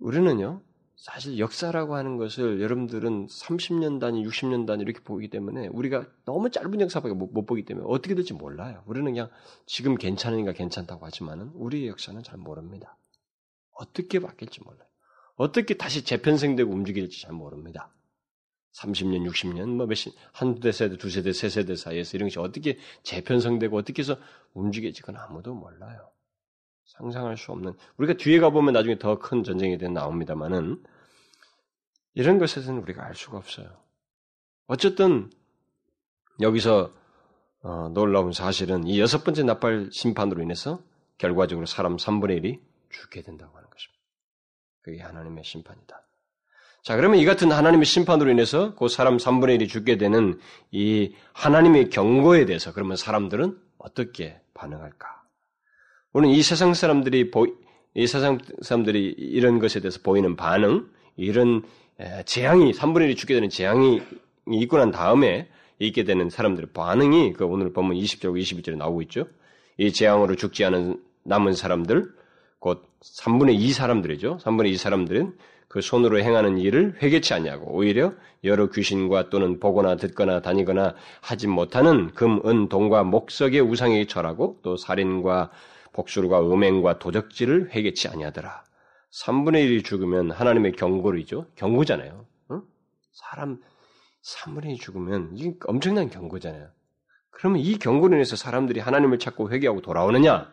[0.00, 0.62] 우리는요,
[0.96, 6.80] 사실 역사라고 하는 것을 여러분들은 30년 단위, 60년 단위 이렇게 보기 때문에 우리가 너무 짧은
[6.80, 8.82] 역사밖에 못, 못 보기 때문에 어떻게 될지 몰라요.
[8.86, 9.30] 우리는 그냥
[9.66, 12.98] 지금 괜찮으니까 괜찮다고 하지만은 우리의 역사는 잘 모릅니다.
[13.70, 14.88] 어떻게 바뀔지 몰라요.
[15.36, 17.94] 어떻게 다시 재편생되고 움직일지 잘 모릅니다.
[18.74, 23.76] 30년, 60년, 뭐 몇십, 한두 세대, 두 세대, 세 세대 사이에서 이런 것이 어떻게 재편성되고
[23.76, 24.16] 어떻게 해서
[24.54, 26.10] 움직일지 그건 아무도 몰라요.
[26.84, 30.82] 상상할 수 없는, 우리가 뒤에 가보면 나중에 더 큰 전쟁에 대해 나옵니다만은,
[32.14, 33.82] 이런 것에서는 우리가 알 수가 없어요.
[34.66, 35.30] 어쨌든,
[36.40, 36.92] 여기서,
[37.62, 40.82] 어, 놀라운 사실은 이 여섯 번째 나팔 심판으로 인해서
[41.18, 42.60] 결과적으로 사람 3분의 1이
[42.90, 44.02] 죽게 된다고 하는 것입니다.
[44.82, 46.07] 그게 하나님의 심판이다.
[46.82, 50.38] 자, 그러면 이 같은 하나님의 심판으로 인해서 그 사람 3분의 1이 죽게 되는
[50.70, 55.22] 이 하나님의 경고에 대해서 그러면 사람들은 어떻게 반응할까?
[56.12, 57.46] 오늘 이 세상 사람들이 보,
[57.94, 61.62] 이 세상 사람들이 이런 것에 대해서 보이는 반응, 이런
[62.24, 64.00] 재앙이 3분의 1이 죽게 되는 재앙이
[64.50, 65.48] 있고 난 다음에
[65.78, 69.26] 있게 되는 사람들의 반응이 그 오늘 보면 20절 22절에 나오고 있죠.
[69.76, 72.10] 이 재앙으로 죽지 않은 남은 사람들,
[72.58, 74.38] 곧 3분의 2 사람들이죠.
[74.38, 75.36] 3분의 2 사람들은
[75.68, 82.12] 그 손으로 행하는 일을 회개치 않냐고 오히려 여러 귀신과 또는 보거나 듣거나 다니거나 하지 못하는
[82.14, 85.50] 금, 은, 동과 목석의 우상에 절하고 또 살인과
[85.92, 88.64] 복술과 음행과 도적질을 회개치 아니하더라.
[89.24, 91.46] 3분의 1이 죽으면 하나님의 경고이죠.
[91.56, 92.26] 경고잖아요.
[92.52, 92.62] 응?
[93.12, 93.60] 사람
[94.22, 96.70] 3분의 1이 죽으면 이게 엄청난 경고잖아요.
[97.30, 100.50] 그러면 이 경고로 인해서 사람들이 하나님을 찾고 회개하고 돌아오느냐?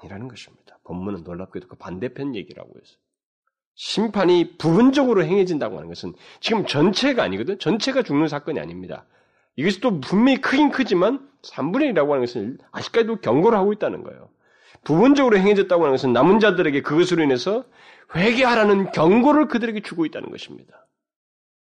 [0.00, 0.78] 아니라는 것입니다.
[0.84, 2.96] 본문은 놀랍게도 그 반대편 얘기라고 해서.
[3.80, 7.60] 심판이 부분적으로 행해진다고 하는 것은 지금 전체가 아니거든.
[7.60, 9.04] 전체가 죽는 사건이 아닙니다.
[9.54, 14.30] 이것이 또 분명히 크긴 크지만 3분의 1이라고 하는 것은 아직까지도 경고를 하고 있다는 거예요.
[14.82, 17.64] 부분적으로 행해졌다고 하는 것은 남은 자들에게 그것으로 인해서
[18.16, 20.88] 회개하라는 경고를 그들에게 주고 있다는 것입니다.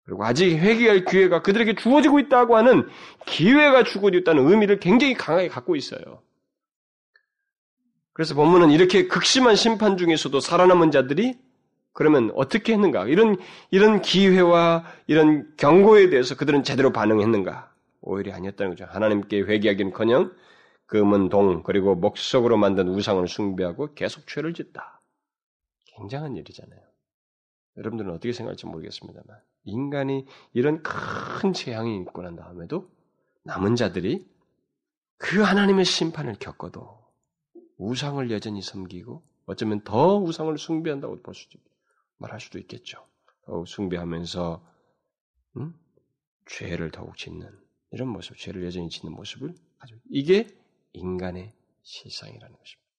[0.03, 2.89] 그리고 아직 회개할 기회가 그들에게 주어지고 있다고 하는
[3.25, 6.21] 기회가 주어지고 있다는 의미를 굉장히 강하게 갖고 있어요.
[8.11, 11.39] 그래서 본문은 이렇게 극심한 심판 중에서도 살아남은 자들이
[11.93, 13.05] 그러면 어떻게 했는가?
[13.07, 13.37] 이런,
[13.69, 17.71] 이런 기회와 이런 경고에 대해서 그들은 제대로 반응했는가?
[18.01, 18.85] 오히려 아니었다는 거죠.
[18.89, 20.31] 하나님께 회개하기는 커녕
[20.87, 24.99] 금은 동, 그리고 목석으로 만든 우상을 숭배하고 계속 죄를 짓다.
[25.97, 26.79] 굉장한 일이잖아요.
[27.77, 32.89] 여러분들은 어떻게 생각할지 모르겠습니다만, 인간이 이런 큰 재앙이 있고 난 다음에도
[33.43, 34.27] 남은 자들이
[35.17, 36.99] 그 하나님의 심판을 겪어도
[37.77, 41.57] 우상을 여전히 섬기고 어쩌면 더 우상을 숭배한다고 볼 수도
[42.21, 43.05] 말할 수도 있겠죠.
[43.45, 44.65] 더욱 숭배하면서
[45.57, 45.73] 음?
[46.45, 47.49] 죄를 더욱 짓는
[47.91, 50.47] 이런 모습, 죄를 여전히 짓는 모습을 가지고 이게
[50.93, 52.91] 인간의 실상이라는 것입니다.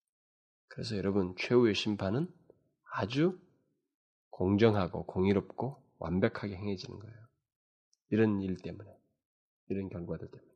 [0.68, 2.32] 그래서 여러분 최후의 심판은
[2.90, 3.38] 아주
[4.30, 7.16] 공정하고 공의롭고 완벽하게 행해지는 거예요.
[8.10, 8.90] 이런 일 때문에,
[9.68, 10.50] 이런 결과들 때문에.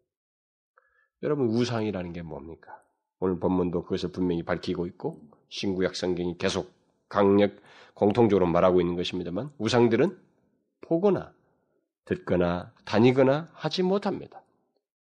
[1.23, 2.83] 여러분 우상이라는 게 뭡니까?
[3.19, 6.76] 오늘 본문도 그것을 분명히 밝히고 있고 신구약 성경이 계속
[7.09, 7.57] 강력
[7.95, 10.19] 공통적으로 말하고 있는 것입니다만 우상들은
[10.83, 11.33] 보거나
[12.05, 14.43] 듣거나 다니거나 하지 못합니다.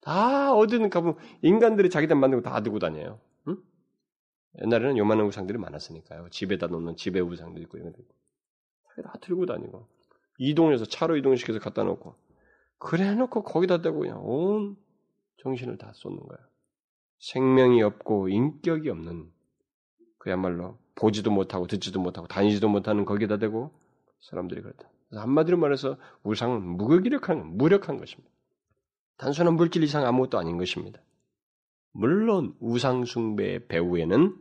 [0.02, 3.20] 다 어디든 가보면 인간들이 자기들 거다 들고 다녀요.
[3.48, 3.58] 응?
[4.62, 6.30] 옛날에는 요만한 우상들이 많았으니까요.
[6.30, 8.14] 집에다 놓는 집에 우상도 있고 이런 거 있고.
[9.02, 9.88] 다 들고 다니고
[10.38, 12.16] 이동해서 차로 이동시켜서 갖다 놓고
[12.78, 14.76] 그래 놓고 거기다 대고 그냥 온
[15.38, 16.48] 정신을 다 쏟는 거예요.
[17.20, 19.32] 생명이 없고 인격이 없는
[20.20, 23.72] 그야말로 보지도 못하고 듣지도 못하고 다니지도 못하는 거기다 대고
[24.22, 24.90] 사람들이 그렇다.
[25.12, 28.32] 한마디로 말해서 우상은 무기력한 무력한 것입니다.
[29.18, 31.02] 단순한 물질 이상 아무것도 아닌 것입니다.
[31.92, 34.36] 물론 우상 숭배의 배후에는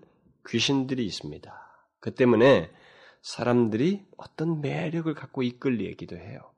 [0.49, 1.53] 귀신들이 있습니다.
[2.01, 2.71] 그 때문에
[3.21, 6.53] 사람들이 어떤 매력을 갖고 이끌리기도 해요.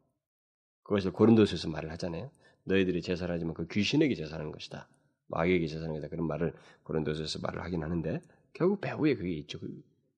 [0.85, 2.31] 그것을 고린도서에서 말을 하잖아요.
[2.65, 4.89] 너희들이 제사를 하지만 그 귀신에게 제사하는 것이다.
[5.29, 6.09] 마귀에게 제사하는 것이다.
[6.09, 8.23] 그런 말을 고린도서에서 말을 하긴 하는데
[8.55, 9.59] 결국 배후에 그게 있죠.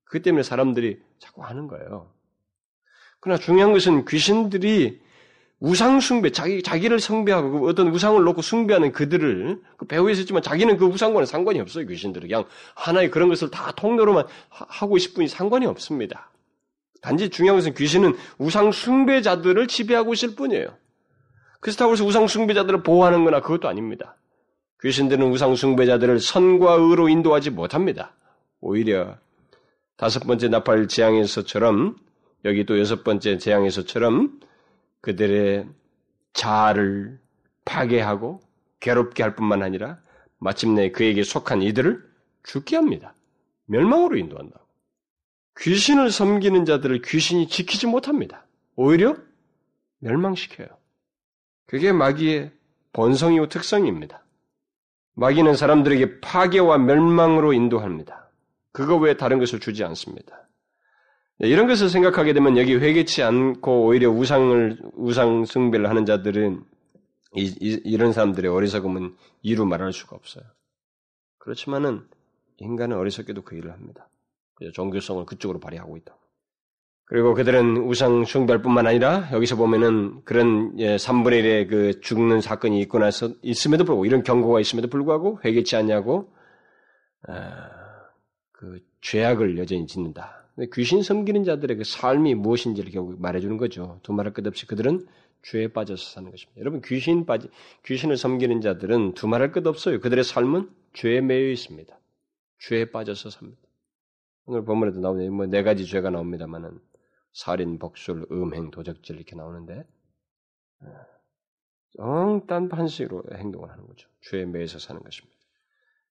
[0.04, 2.12] 그 때문에 사람들이 자꾸 하는 거예요.
[3.20, 5.00] 그러나 중요한 것은 귀신들이
[5.58, 10.76] 우상 숭배, 자기, 자기를 성배하고 그 어떤 우상을 놓고 숭배하는 그들을 그 배후에 있었지만 자기는
[10.76, 12.28] 그 우상과는 상관이 없어요, 귀신들은.
[12.28, 16.30] 그냥 하나의 그런 것을 다 통로로만 하고 있을 뿐이 상관이 없습니다.
[17.00, 20.76] 단지 중요한 것은 귀신은 우상 숭배자들을 지배하고 있을 뿐이에요.
[21.60, 24.16] 그렇다고 해서 우상 숭배자들을 보호하는 거나 그것도 아닙니다.
[24.82, 28.12] 귀신들은 우상 숭배자들을 선과 의로 인도하지 못합니다.
[28.60, 29.16] 오히려
[29.96, 31.96] 다섯 번째 나팔 재앙에서처럼
[32.44, 34.40] 여기 또 여섯 번째 재앙에서처럼
[35.00, 35.68] 그들의
[36.32, 37.18] 자아를
[37.64, 38.40] 파괴하고
[38.80, 39.98] 괴롭게 할 뿐만 아니라
[40.38, 42.04] 마침내 그에게 속한 이들을
[42.44, 43.14] 죽게 합니다.
[43.66, 44.60] 멸망으로 인도한다.
[45.58, 48.46] 귀신을 섬기는 자들을 귀신이 지키지 못합니다.
[48.76, 49.16] 오히려
[50.00, 50.68] 멸망시켜요.
[51.66, 52.52] 그게 마귀의
[52.92, 54.22] 본성이고 특성입니다.
[55.14, 58.25] 마귀는 사람들에게 파괴와 멸망으로 인도합니다.
[58.76, 60.50] 그거 외에 다른 것을 주지 않습니다.
[61.38, 66.62] 네, 이런 것을 생각하게 되면 여기 회개치 않고 오히려 우상을 우상 숭배를 하는 자들은
[67.36, 70.44] 이, 이, 런 사람들의 어리석음은 이루 말할 수가 없어요.
[71.38, 72.02] 그렇지만은
[72.58, 74.10] 인간은 어리석게도 그 일을 합니다.
[74.74, 76.14] 종교성을 그쪽으로 발휘하고 있다.
[77.06, 82.98] 그리고 그들은 우상 숭배뿐만 아니라 여기서 보면은 그런 예, 3분의 1의 그 죽는 사건이 있고
[82.98, 86.30] 나서 있음에도 불구하고 이런 경고가 있음에도 불구하고 회개치 않냐고
[87.26, 87.75] 아,
[88.56, 90.44] 그 죄악을 여전히 짓는다.
[90.72, 94.00] 귀신 섬기는 자들의 그 삶이 무엇인지를 결국 말해주는 거죠.
[94.02, 95.06] 두말할 것 없이 그들은
[95.42, 96.58] 죄에 빠져서 사는 것입니다.
[96.60, 97.48] 여러분 귀신 빠지
[97.84, 100.00] 귀신을 섬기는 자들은 두말할 것 없어요.
[100.00, 101.96] 그들의 삶은 죄에 매여 있습니다.
[102.58, 103.60] 죄에 빠져서 삽니다.
[104.46, 106.80] 오늘 본문에도 나오는 뭐네 가지 죄가 나옵니다만은
[107.32, 109.86] 살인, 복술, 음행, 도적질 이렇게 나오는데
[111.98, 114.08] 엉딴 반식으로 행동을 하는 거죠.
[114.22, 115.35] 죄에 매여서 사는 것입니다.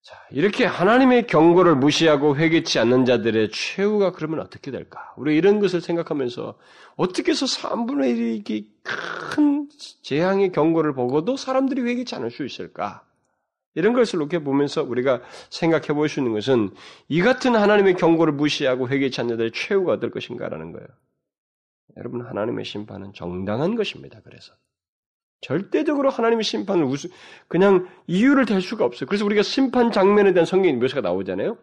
[0.06, 5.12] 자, 이렇게 하나님의 경고를 무시하고 회개치 않는 자들의 최후가 그러면 어떻게 될까?
[5.18, 6.60] 우리 이런 것을 생각하면서
[6.96, 9.68] 어떻게 해서 3분의 1이 큰
[10.04, 13.04] 재앙의 경고를 보고도 사람들이 회개치 않을 수 있을까?
[13.74, 16.76] 이런 것을 이렇게 보면서 우리가 생각해 볼 수 있는 것은
[17.08, 20.88] 이 같은 하나님의 경고를 무시하고 회개치 않는 자들의 최후가 어떨 것인가라는 거예요.
[21.98, 24.22] 여러분, 하나님의 심판은 정당한 것입니다.
[24.24, 24.54] 그래서.
[25.42, 27.10] 절대적으로 하나님의 심판을 우수,
[27.48, 29.08] 그냥 이유를 댈 수가 없어요.
[29.08, 31.58] 그래서 우리가 심판 장면에 대한 성경 묘사가 나오잖아요.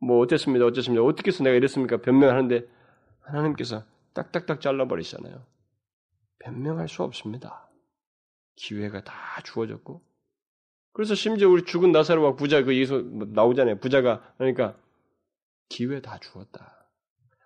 [0.00, 1.98] 뭐 어땠습니다, 어쨌습니다, 어떻게 해서 내가 이랬습니까?
[1.98, 2.66] 변명하는데
[3.20, 3.84] 하나님께서
[4.14, 5.44] 딱딱딱 잘라버리잖아요.
[6.38, 7.68] 변명할 수 없습니다.
[8.56, 9.12] 기회가 다
[9.44, 10.02] 주어졌고.
[10.92, 13.78] 그래서 심지어 우리 죽은 나사로와 부자 그 예수 나오잖아요.
[13.78, 14.76] 부자가 그러니까
[15.68, 16.88] 기회 다 주었다.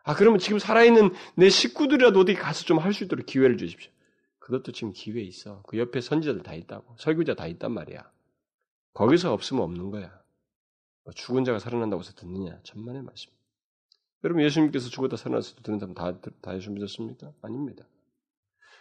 [0.05, 3.91] 아 그러면 지금 살아있는 내 식구들이라도 어디 가서 좀 할 수 있도록 기회를 주십시오.
[4.43, 5.63] 그것도 지금 기회 있어.
[5.63, 6.97] 그 옆에 선지자들 다 있다고.
[6.99, 8.11] 설교자 다 있단 말이야.
[8.93, 10.21] 거기서 없으면 없는 거야.
[11.05, 12.59] 뭐 죽은 자가 살아난다고 해서 듣느냐.
[12.65, 13.31] 천만의 말씀.
[14.25, 17.33] 여러분 예수님께서 죽었다 살아났을 때 듣는 사람 다, 다 예수 믿었습니까?
[17.41, 17.85] 아닙니다.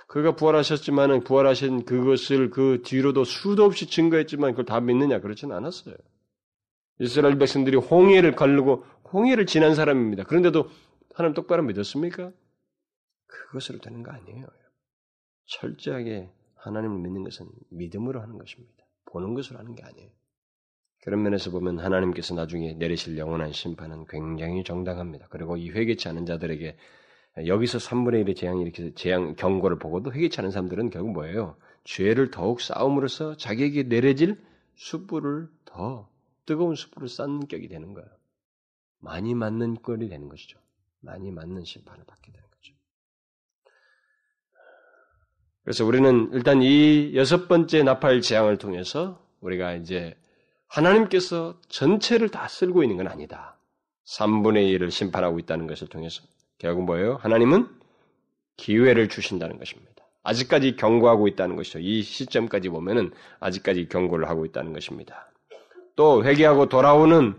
[0.07, 5.95] 그가 부활하셨지만은 부활하신 그것을 그 뒤로도 수도 없이 증거했지만 그걸 다 믿느냐 그렇지는 않았어요.
[6.99, 8.83] 이스라엘 백성들이 홍해를 가르고
[9.13, 10.23] 홍해를 지난 사람입니다.
[10.23, 10.69] 그런데도
[11.13, 12.31] 하나님 똑바로 믿었습니까?
[13.27, 14.47] 그것으로 되는 거 아니에요.
[15.51, 18.85] 철저하게 하나님을 믿는 것은 믿음으로 하는 것입니다.
[19.05, 20.09] 보는 것으로 하는 게 아니에요.
[21.03, 25.27] 그런 면에서 보면 하나님께서 나중에 내리실 영원한 심판은 굉장히 정당합니다.
[25.29, 26.77] 그리고 이 회개치 않은 자들에게
[27.47, 31.57] 여기서 3분의 1의 재앙이 이렇게 재앙 경고를 보고도 회개치 않은 사람들은 결국 뭐예요?
[31.83, 34.39] 죄를 더욱 쌓음으로써 자기에게 내려질
[34.75, 36.09] 숯불을 더
[36.45, 38.09] 뜨거운 숯불을 쌓는 격이 되는 거예요.
[38.99, 40.59] 많이 맞는 꼴이 되는 것이죠.
[40.99, 42.50] 많이 맞는 심판을 받게 되는.
[45.63, 50.15] 그래서 우리는 일단 이 여섯 번째 나팔 재앙을 통해서 우리가 이제
[50.67, 53.57] 하나님께서 전체를 다 쓸고 있는 건 아니다.
[54.07, 56.23] 3분의 1을 심판하고 있다는 것을 통해서
[56.57, 57.17] 결국 뭐예요?
[57.21, 57.67] 하나님은
[58.57, 59.91] 기회를 주신다는 것입니다.
[60.23, 61.79] 아직까지 경고하고 있다는 것이죠.
[61.79, 65.31] 이 시점까지 보면은 아직까지 경고를 하고 있다는 것입니다.
[65.95, 67.35] 또 회개하고 돌아오는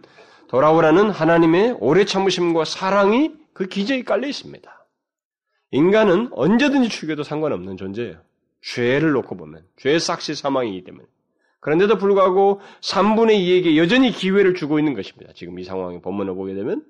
[0.49, 4.82] 돌아오라는 하나님의 오래 참으심과 사랑이 그 기저에 깔려 있습니다.
[5.73, 8.21] 인간은 언제든지 죽여도 상관없는 존재예요.
[8.61, 11.05] 죄를 놓고 보면 죄의 삭시 사망이기 때문에
[11.61, 15.33] 그런데도 불구하고 3분의 2에게 여전히 기회를 주고 있는 것입니다.
[15.35, 16.85] 지금 이 상황에 본문을 보게 되면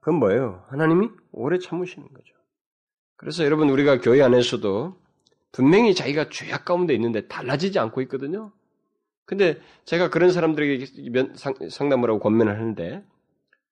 [0.00, 0.64] 그건 뭐예요?
[0.68, 2.34] 하나님이 오래 참으시는 거죠.
[3.16, 4.96] 그래서 여러분 우리가 교회 안에서도
[5.52, 8.52] 분명히 자기가 죄악 가운데 있는데 달라지지 않고 있거든요.
[9.24, 11.30] 근데 제가 그런 사람들에게
[11.70, 13.04] 상담을 하고 권면을 하는데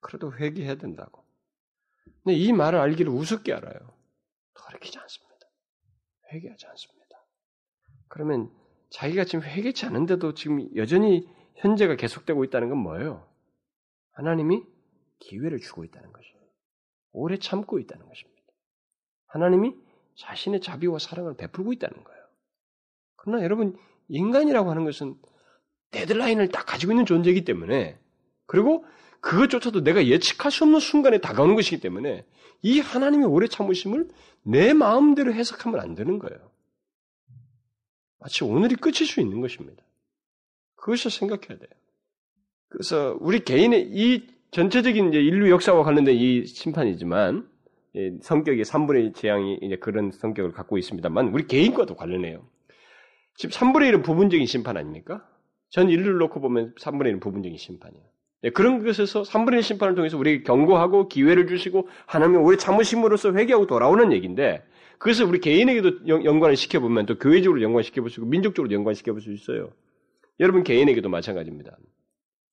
[0.01, 1.23] 그래도 회개해야 된다고.
[2.23, 3.79] 근데 이 말을 알기를 우습게 알아요.
[4.55, 5.47] 돌이키지 않습니다.
[6.33, 7.27] 회개하지 않습니다.
[8.09, 8.51] 그러면
[8.91, 11.27] 자기가 지금 회개치 않은데도 지금 여전히
[11.57, 13.27] 현재가 계속되고 있다는 건 뭐예요?
[14.13, 14.63] 하나님이
[15.21, 16.43] 기회를 주고 있다는 것이에요.
[17.13, 18.43] 오래 참고 있다는 것입니다.
[19.27, 19.75] 하나님이
[20.17, 22.23] 자신의 자비와 사랑을 베풀고 있다는 거예요.
[23.17, 23.79] 그러나 여러분,
[24.09, 25.17] 인간이라고 하는 것은
[25.93, 27.99] 데드라인을 딱 가지고 있는 존재이기 때문에,
[28.47, 28.85] 그리고
[29.21, 32.27] 그것조차도 내가 예측할 수 없는 순간에 다가오는 것이기 때문에,
[32.63, 34.09] 이 하나님의 오래 참으심을
[34.45, 36.51] 내 마음대로 해석하면 안 되는 거예요.
[38.19, 39.83] 마치 오늘이 끝일 수 있는 것입니다.
[40.77, 41.71] 그것을 생각해야 돼요.
[42.69, 47.49] 그래서 우리 개인의 이 전체적인 이제 인류 역사와 관련된 이 심판이지만
[48.23, 52.47] 성격이 3분의 재앙이 이제 그런 성격을 갖고 있습니다만 우리 개인과도 관련해요.
[53.35, 55.27] 지금 3분의 1은 부분적인 심판 아닙니까?
[55.71, 58.12] 전 인류를 놓고 보면 3분의 1은 부분적인 심판이에요.
[58.43, 63.67] 네, 그런 것에서 3분의 1 심판을 통해서 우리에게 경고하고 기회를 주시고 하나님의 우리 참으심으로써 회개하고
[63.67, 64.65] 돌아오는 얘기인데
[64.99, 69.71] 그것을 우리 개인에게도 연관을 시켜보면 또 교회적으로 연관시켜볼 수 있고 민족적으로 연관시켜볼 수 있어요.
[70.41, 71.77] 여러분 개인에게도 마찬가지입니다.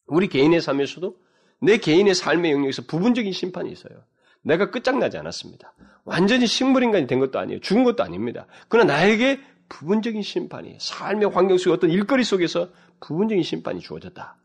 [0.07, 1.15] 우리 개인의 삶에서도
[1.61, 4.03] 내 개인의 삶의 영역에서 부분적인 심판이 있어요.
[4.41, 5.73] 내가 끝장나지 않았습니다.
[6.05, 7.59] 완전히 식물인간이 된 것도 아니에요.
[7.61, 8.47] 죽은 것도 아닙니다.
[8.67, 12.69] 그러나 나에게 부분적인 심판이 삶의 환경 속에 어떤 일거리 속에서
[12.99, 14.37] 부분적인 심판이 주어졌다.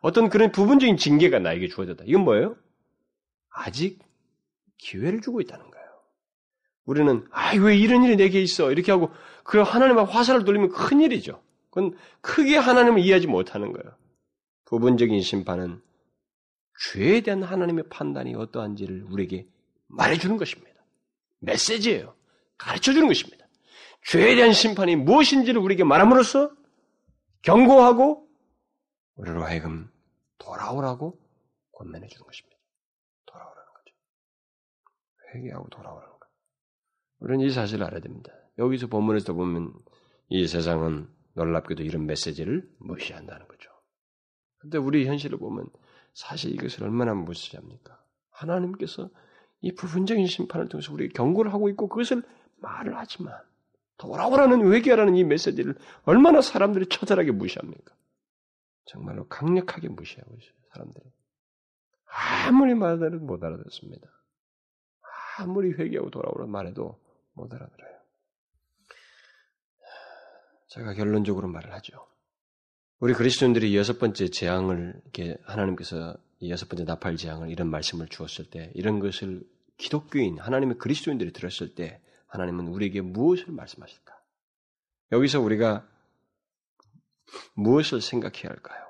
[0.00, 2.04] 어떤 그런 부분적인 징계가 나에게 주어졌다.
[2.06, 2.56] 이건 뭐예요?
[3.50, 3.98] 아직
[4.78, 5.86] 기회를 주고 있다는 거예요.
[6.84, 9.10] 우리는 아 왜 이런 일이 내게 있어 이렇게 하고
[9.42, 11.42] 그 하나님의 화살을 돌리면 큰 일이죠.
[11.70, 13.96] 그건 크게 하나님을 이해하지 못하는 거예요.
[14.66, 15.80] 부분적인 심판은
[16.92, 19.46] 죄에 대한 하나님의 판단이 어떠한지를 우리에게
[19.88, 20.72] 말해주는 것입니다.
[21.40, 22.14] 메시지예요.
[22.58, 23.46] 가르쳐주는 것입니다.
[24.04, 26.50] 죄에 대한 심판이 무엇인지를 우리에게 말함으로써
[27.42, 28.25] 경고하고
[29.16, 29.90] 우리로 하여금
[30.38, 31.18] 돌아오라고
[31.72, 32.56] 권면해 주는 것입니다.
[33.26, 33.94] 돌아오라는 거죠.
[35.34, 36.26] 회개하고 돌아오라는 거.
[37.20, 38.32] 우리는 이 사실을 알아야 됩니다.
[38.58, 39.72] 여기서 본문에서 보면
[40.28, 43.70] 이 세상은 놀랍게도 이런 메시지를 무시한다는 거죠.
[44.58, 45.68] 근데 우리 현실을 보면
[46.14, 48.02] 사실 이것을 얼마나 무시합니까?
[48.30, 49.10] 하나님께서
[49.60, 52.22] 이 부분적인 심판을 통해서 우리 경고를 하고 있고 그것을
[52.56, 53.34] 말을 하지만
[53.98, 57.95] 돌아오라는 회개하라는 이 메시지를 얼마나 사람들이 처절하게 무시합니까?
[58.86, 61.04] 정말로 강력하게 무시하고 있어요, 사람들이.
[62.48, 64.08] 아무리 말해도 못 알아듣습니다.
[65.38, 66.98] 아무리 회개하고 돌아오라 말해도
[67.34, 67.96] 못 알아들어요.
[70.68, 72.06] 제가 결론적으로 말을 하죠.
[72.98, 78.48] 우리 그리스도인들이 여섯 번째 재앙을 이렇게 하나님께서 이 여섯 번째 나팔 재앙을 이런 말씀을 주었을
[78.50, 79.42] 때 이런 것을
[79.76, 84.16] 기독교인 하나님의 그리스도인들이 들었을 때 하나님은 우리에게 무엇을 말씀하실까?
[85.12, 85.86] 여기서 우리가
[87.54, 88.86] 무엇을 생각해야 할까요?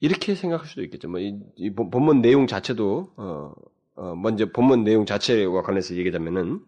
[0.00, 1.08] 이렇게 생각할 수도 있겠죠.
[1.08, 3.52] 뭐, 이, 이 본문 내용 자체도, 어,
[3.96, 6.60] 어, 먼저 본문 내용 자체와 관련해서 얘기하자면은,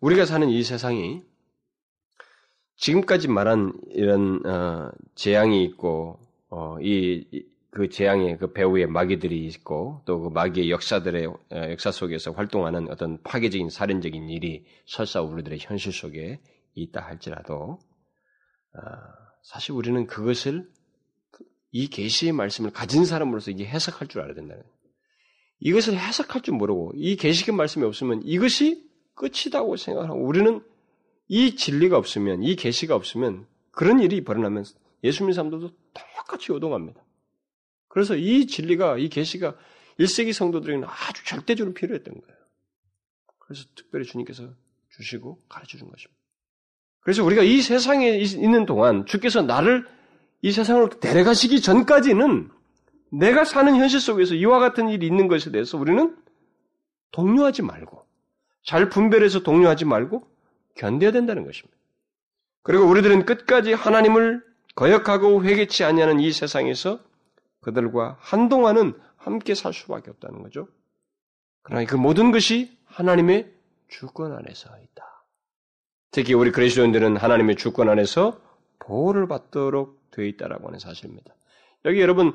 [0.00, 1.22] 우리가 사는 이 세상이
[2.76, 10.20] 지금까지 말한 이런, 어, 재앙이 있고, 어, 이, 그 재앙의 그 배후에 마귀들이 있고, 또
[10.20, 11.36] 그 마귀의 역사들의, 어,
[11.70, 16.40] 역사 속에서 활동하는 어떤 파괴적인 살인적인 일이 설사 우리들의 현실 속에
[16.74, 17.91] 있다 할지라도, 어,
[19.42, 20.70] 사실 우리는 그것을
[21.70, 24.62] 이 계시의 말씀을 가진 사람으로서 이게 해석할 줄 알아야 된다는.
[25.60, 30.62] 이것을 해석할 줄 모르고 이 계시의 말씀이 없으면 이것이 끝이다고 생각하고 우리는
[31.28, 34.64] 이 진리가 없으면 이 계시가 없으면 그런 일이 벌어나면
[35.04, 37.02] 예수 믿는 사람들도 똑같이 요동합니다.
[37.88, 39.56] 그래서 이 진리가 이 계시가
[39.98, 42.38] 1세기 성도들에게는 아주 절대적으로 필요했던 거예요.
[43.38, 44.54] 그래서 특별히 주님께서
[44.90, 46.21] 주시고 가르쳐 준 것입니다.
[47.02, 49.86] 그래서 우리가 이 세상에 있는 동안 주께서 나를
[50.40, 52.50] 이 세상으로 데려가시기 전까지는
[53.10, 56.16] 내가 사는 현실 속에서 이와 같은 일이 있는 것에 대해서 우리는
[57.10, 58.06] 동요하지 말고
[58.64, 60.26] 잘 분별해서 동요하지 말고
[60.76, 61.76] 견뎌야 된다는 것입니다.
[62.62, 64.42] 그리고 우리들은 끝까지 하나님을
[64.74, 67.00] 거역하고 회개치 아니하는 이 세상에서
[67.60, 70.68] 그들과 한동안은 함께 살 수밖에 없다는 거죠.
[71.62, 73.52] 그러나 그 모든 것이 하나님의
[73.88, 75.11] 주권 안에서 있다.
[76.12, 78.38] 특히 우리 그리스도인들은 하나님의 주권 안에서
[78.78, 81.34] 보호를 받도록 되어 있다라고 하는 사실입니다.
[81.86, 82.32] 여기 여러분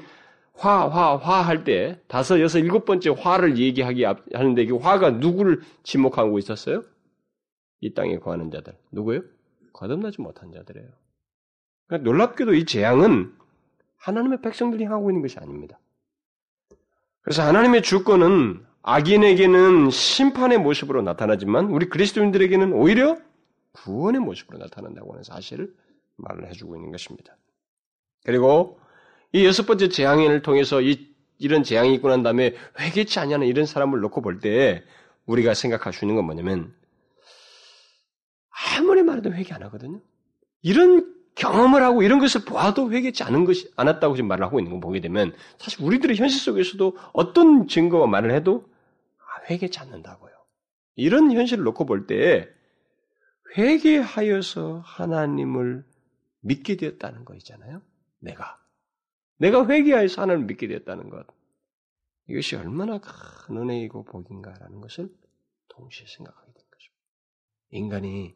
[0.53, 5.61] 화, 화, 화 할 때 다섯, 여섯, 일곱 번째 화를 얘기하기 하는데 이 화가 누구를
[5.83, 6.83] 지목하고 있었어요?
[7.79, 8.73] 이 땅에 거하는 자들.
[8.91, 9.21] 누구요?
[9.73, 10.89] 거듭나지 못한 자들이에요.
[11.85, 13.31] 그러니까 놀랍게도 이 재앙은
[13.97, 15.79] 하나님의 백성들이 하고 있는 것이 아닙니다.
[17.21, 23.17] 그래서 하나님의 주권은 악인에게는 심판의 모습으로 나타나지만 우리 그리스도인들에게는 오히려
[23.83, 25.73] 구원의 모습으로 나타난다고 하는 사실을
[26.17, 27.37] 말을 해주고 있는 것입니다.
[28.25, 28.79] 그리고
[29.33, 31.07] 이 여섯 번째 재앙을 통해서 이,
[31.37, 34.83] 이런 재앙이 있고 난 다음에 회개치 않냐는 이런 사람을 놓고 볼 때
[35.25, 36.73] 우리가 생각할 수 있는 건 뭐냐면
[38.77, 39.99] 아무리 말해도 회개 안 하거든요.
[40.61, 44.79] 이런 경험을 하고 이런 것을 보아도 회개치 않은 것이 않았다고 지금 말을 하고 있는 거
[44.79, 48.65] 보게 되면 사실 우리들의 현실 속에서도 어떤 증거와 말을 해도
[49.19, 50.31] 아, 회개치 않는다고요.
[50.95, 52.49] 이런 현실을 놓고 볼 때
[53.55, 55.85] 회개하여서 하나님을
[56.41, 57.81] 믿게 되었다는 거 있잖아요.
[58.19, 58.59] 내가.
[59.37, 61.27] 내가 회개하여서 하나님을 믿게 되었다는 것.
[62.27, 65.09] 이것이 얼마나 큰 은혜이고 복인가라는 것을
[65.69, 67.03] 동시에 생각하게 된 것입니다.
[67.69, 68.35] 인간이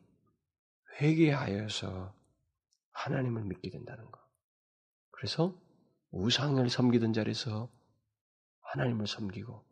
[1.01, 2.15] 회개하여서
[2.91, 4.21] 하나님을 믿게 된다는 것.
[5.11, 5.59] 그래서
[6.11, 7.71] 우상을 섬기던 자리에서
[8.61, 9.70] 하나님을 섬기고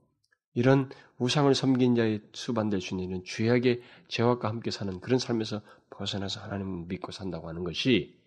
[0.59, 0.89] 이런
[1.19, 7.13] 우상을 섬긴 자의 수반될 수 있는 죄악의 죄악과 함께 사는 그런 삶에서 벗어나서 하나님을 믿고
[7.13, 8.19] 산다고 하는 것이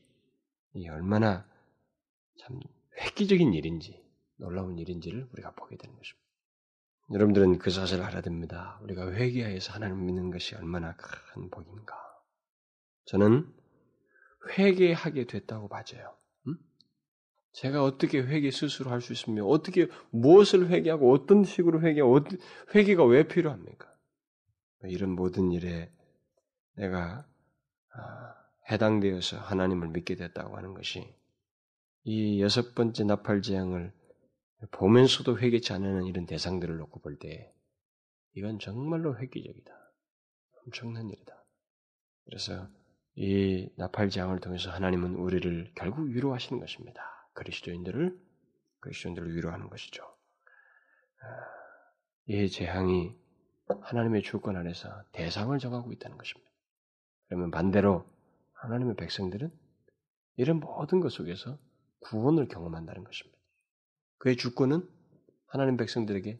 [0.73, 1.47] 이 얼마나
[2.39, 2.59] 참
[3.03, 4.03] 획기적인 일인지
[4.37, 6.27] 놀라운 일인지를 우리가 보게 되는 것입니다.
[7.13, 8.81] 여러분들은 그 사실을 알아야 됩니다.
[8.83, 11.95] 우리가 회개하여서 하나님을 믿는 것이 얼마나 큰 복인가.
[13.05, 13.47] 저는
[14.57, 16.17] 회개하게 됐다고 봐져요.
[17.53, 17.55] 음?
[17.55, 22.21] 제가 어떻게 회개 스스로 할 수 있으며 어떻게 무엇을 회개하고 어떤 식으로 회개하고
[22.75, 23.93] 회개가 왜 필요합니까?
[24.85, 25.93] 이런 모든 일에
[26.75, 27.27] 내가
[27.95, 28.35] 아,
[28.71, 31.15] 해당되어서 하나님을 믿게 됐다고 하는 것이
[32.05, 33.93] 이 여섯 번째 나팔 재앙을
[34.71, 37.53] 보면서도 회개치 않는 이런 대상들을 놓고 볼 때
[38.35, 39.73] 이건 정말로 획기적이다.
[40.65, 41.45] 엄청난 일이다.
[42.25, 42.69] 그래서
[43.15, 47.22] 이 나팔 재앙을 통해서 하나님은 우리를 결국 위로하시는 것입니다.
[47.35, 48.19] 그리스도인들을
[48.81, 50.05] 그리스도인들을 위로하는 것이죠.
[50.05, 51.27] 아,
[52.27, 53.17] 이 재앙이
[53.81, 56.51] 하나님의 주권 안에서 대상을 정하고 있다는 것입니다.
[57.29, 58.07] 그러면 반대로
[58.53, 59.51] 하나님의 백성들은
[60.37, 61.59] 이런 모든 것 속에서
[62.01, 63.39] 구원을 경험한다는 것입니다.
[64.19, 64.89] 그의 주권은
[65.47, 66.39] 하나님 백성들에게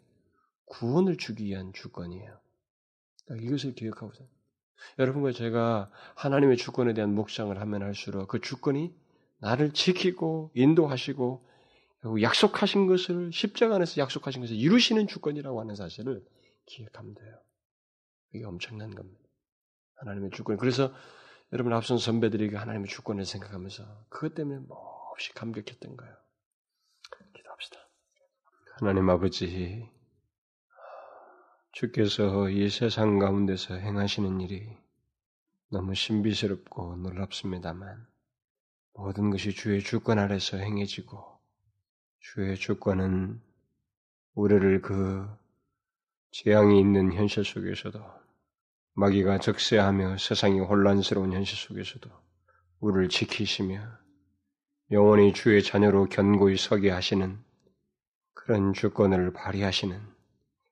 [0.67, 2.41] 구원을 주기 위한 주권이에요.
[3.25, 4.29] 그러니까 이것을 기억하고 있어요.
[4.99, 8.95] 여러분과 제가 하나님의 주권에 대한 묵상을 하면 할수록 그 주권이
[9.43, 11.49] 나를 지키고 인도하시고
[12.23, 16.25] 약속하신 것을 십자가 안에서 약속하신 것을 이루시는 주권이라고 하는 사실을
[16.67, 17.37] 기억하면 돼요.
[18.33, 19.21] 이게 엄청난 겁니다.
[19.97, 20.57] 하나님의 주권.
[20.57, 20.95] 그래서
[21.53, 26.17] 여러분 앞선 선배들이 하나님의 주권을 생각하면서 그것 때문에 몹시 감격했던 거예요.
[27.35, 27.79] 기도합시다.
[28.77, 29.89] 하나님 아버지,
[31.73, 34.69] 주께서 이 세상 가운데서 행하시는 일이
[35.69, 38.12] 너무 신비스럽고 놀랍습니다만
[38.95, 41.25] 모든 것이 주의 주권 아래서 행해지고
[42.21, 43.41] 주의 주권은
[44.35, 45.29] 우리를 그
[46.31, 48.01] 재앙이 있는 현실 속에서도
[48.95, 52.11] 마귀가 적세하며 세상이 혼란스러운 현실 속에서도
[52.81, 53.81] 우리를 지키시며
[54.91, 57.39] 영원히 주의 자녀로 견고히 서게 하시는
[58.35, 59.99] 그런 주권을 발휘하시는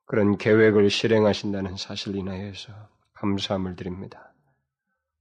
[0.05, 2.73] 그런 계획을 실행하신다는 사실 인하여서
[3.15, 4.33] 감사함을 드립니다.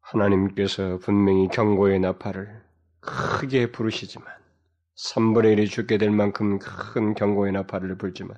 [0.02, 2.69] 하나님께서 분명히 경고의 나팔을
[3.02, 4.28] 크게 부르시지만
[4.96, 8.38] 3분의 1이 죽게 될 만큼 큰 경고의 나팔을 불지만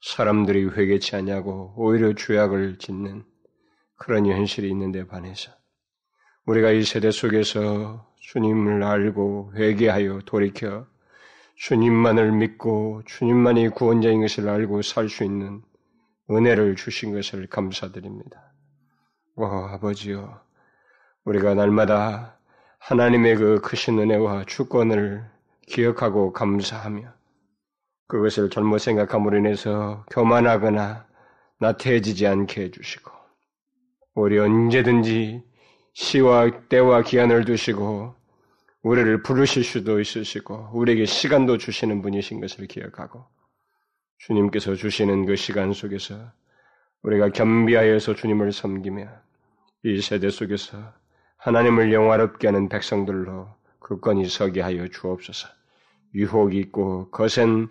[0.00, 3.24] 사람들이 회개치 않냐고 오히려 죄악을 짓는
[3.96, 5.52] 그런 현실이 있는데 반해서
[6.46, 10.86] 우리가 이 세대 속에서 주님을 알고 회개하여 돌이켜
[11.56, 15.62] 주님만을 믿고 주님만이 구원자인 것을 알고 살 수 있는
[16.30, 18.52] 은혜를 주신 것을 감사드립니다.
[19.34, 20.42] 와, 아버지여,
[21.24, 22.37] 우리가 날마다
[22.78, 25.24] 하나님의 그 크신 은혜와 주권을
[25.66, 27.12] 기억하고 감사하며
[28.06, 31.06] 그것을 잘못 생각함으로 인해서 교만하거나
[31.60, 33.10] 나태해지지 않게 해주시고
[34.14, 35.42] 우리 언제든지
[35.92, 38.14] 시와 때와 기한을 두시고
[38.82, 43.26] 우리를 부르실 수도 있으시고 우리에게 시간도 주시는 분이신 것을 기억하고
[44.18, 46.32] 주님께서 주시는 그 시간 속에서
[47.02, 49.08] 우리가 겸비하여서 주님을 섬기며
[49.84, 50.92] 이 세대 속에서
[51.38, 53.48] 하나님을 영화롭게 하는 백성들로
[53.80, 55.48] 그건이 서게 하여 주옵소서.
[56.14, 57.68] 유혹이 있고 거센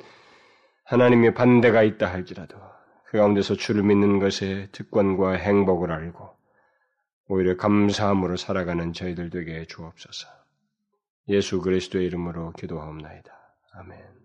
[0.85, 2.57] 하나님의 반대가 있다 할지라도
[3.05, 6.29] 그 가운데서 주를 믿는 것에 특권과 행복을 알고
[7.27, 10.27] 오히려 감사함으로 살아가는 저희들 되게 주옵소서.
[11.29, 13.31] 예수 그리스도의 이름으로 기도하옵나이다.
[13.73, 14.17] 아멘.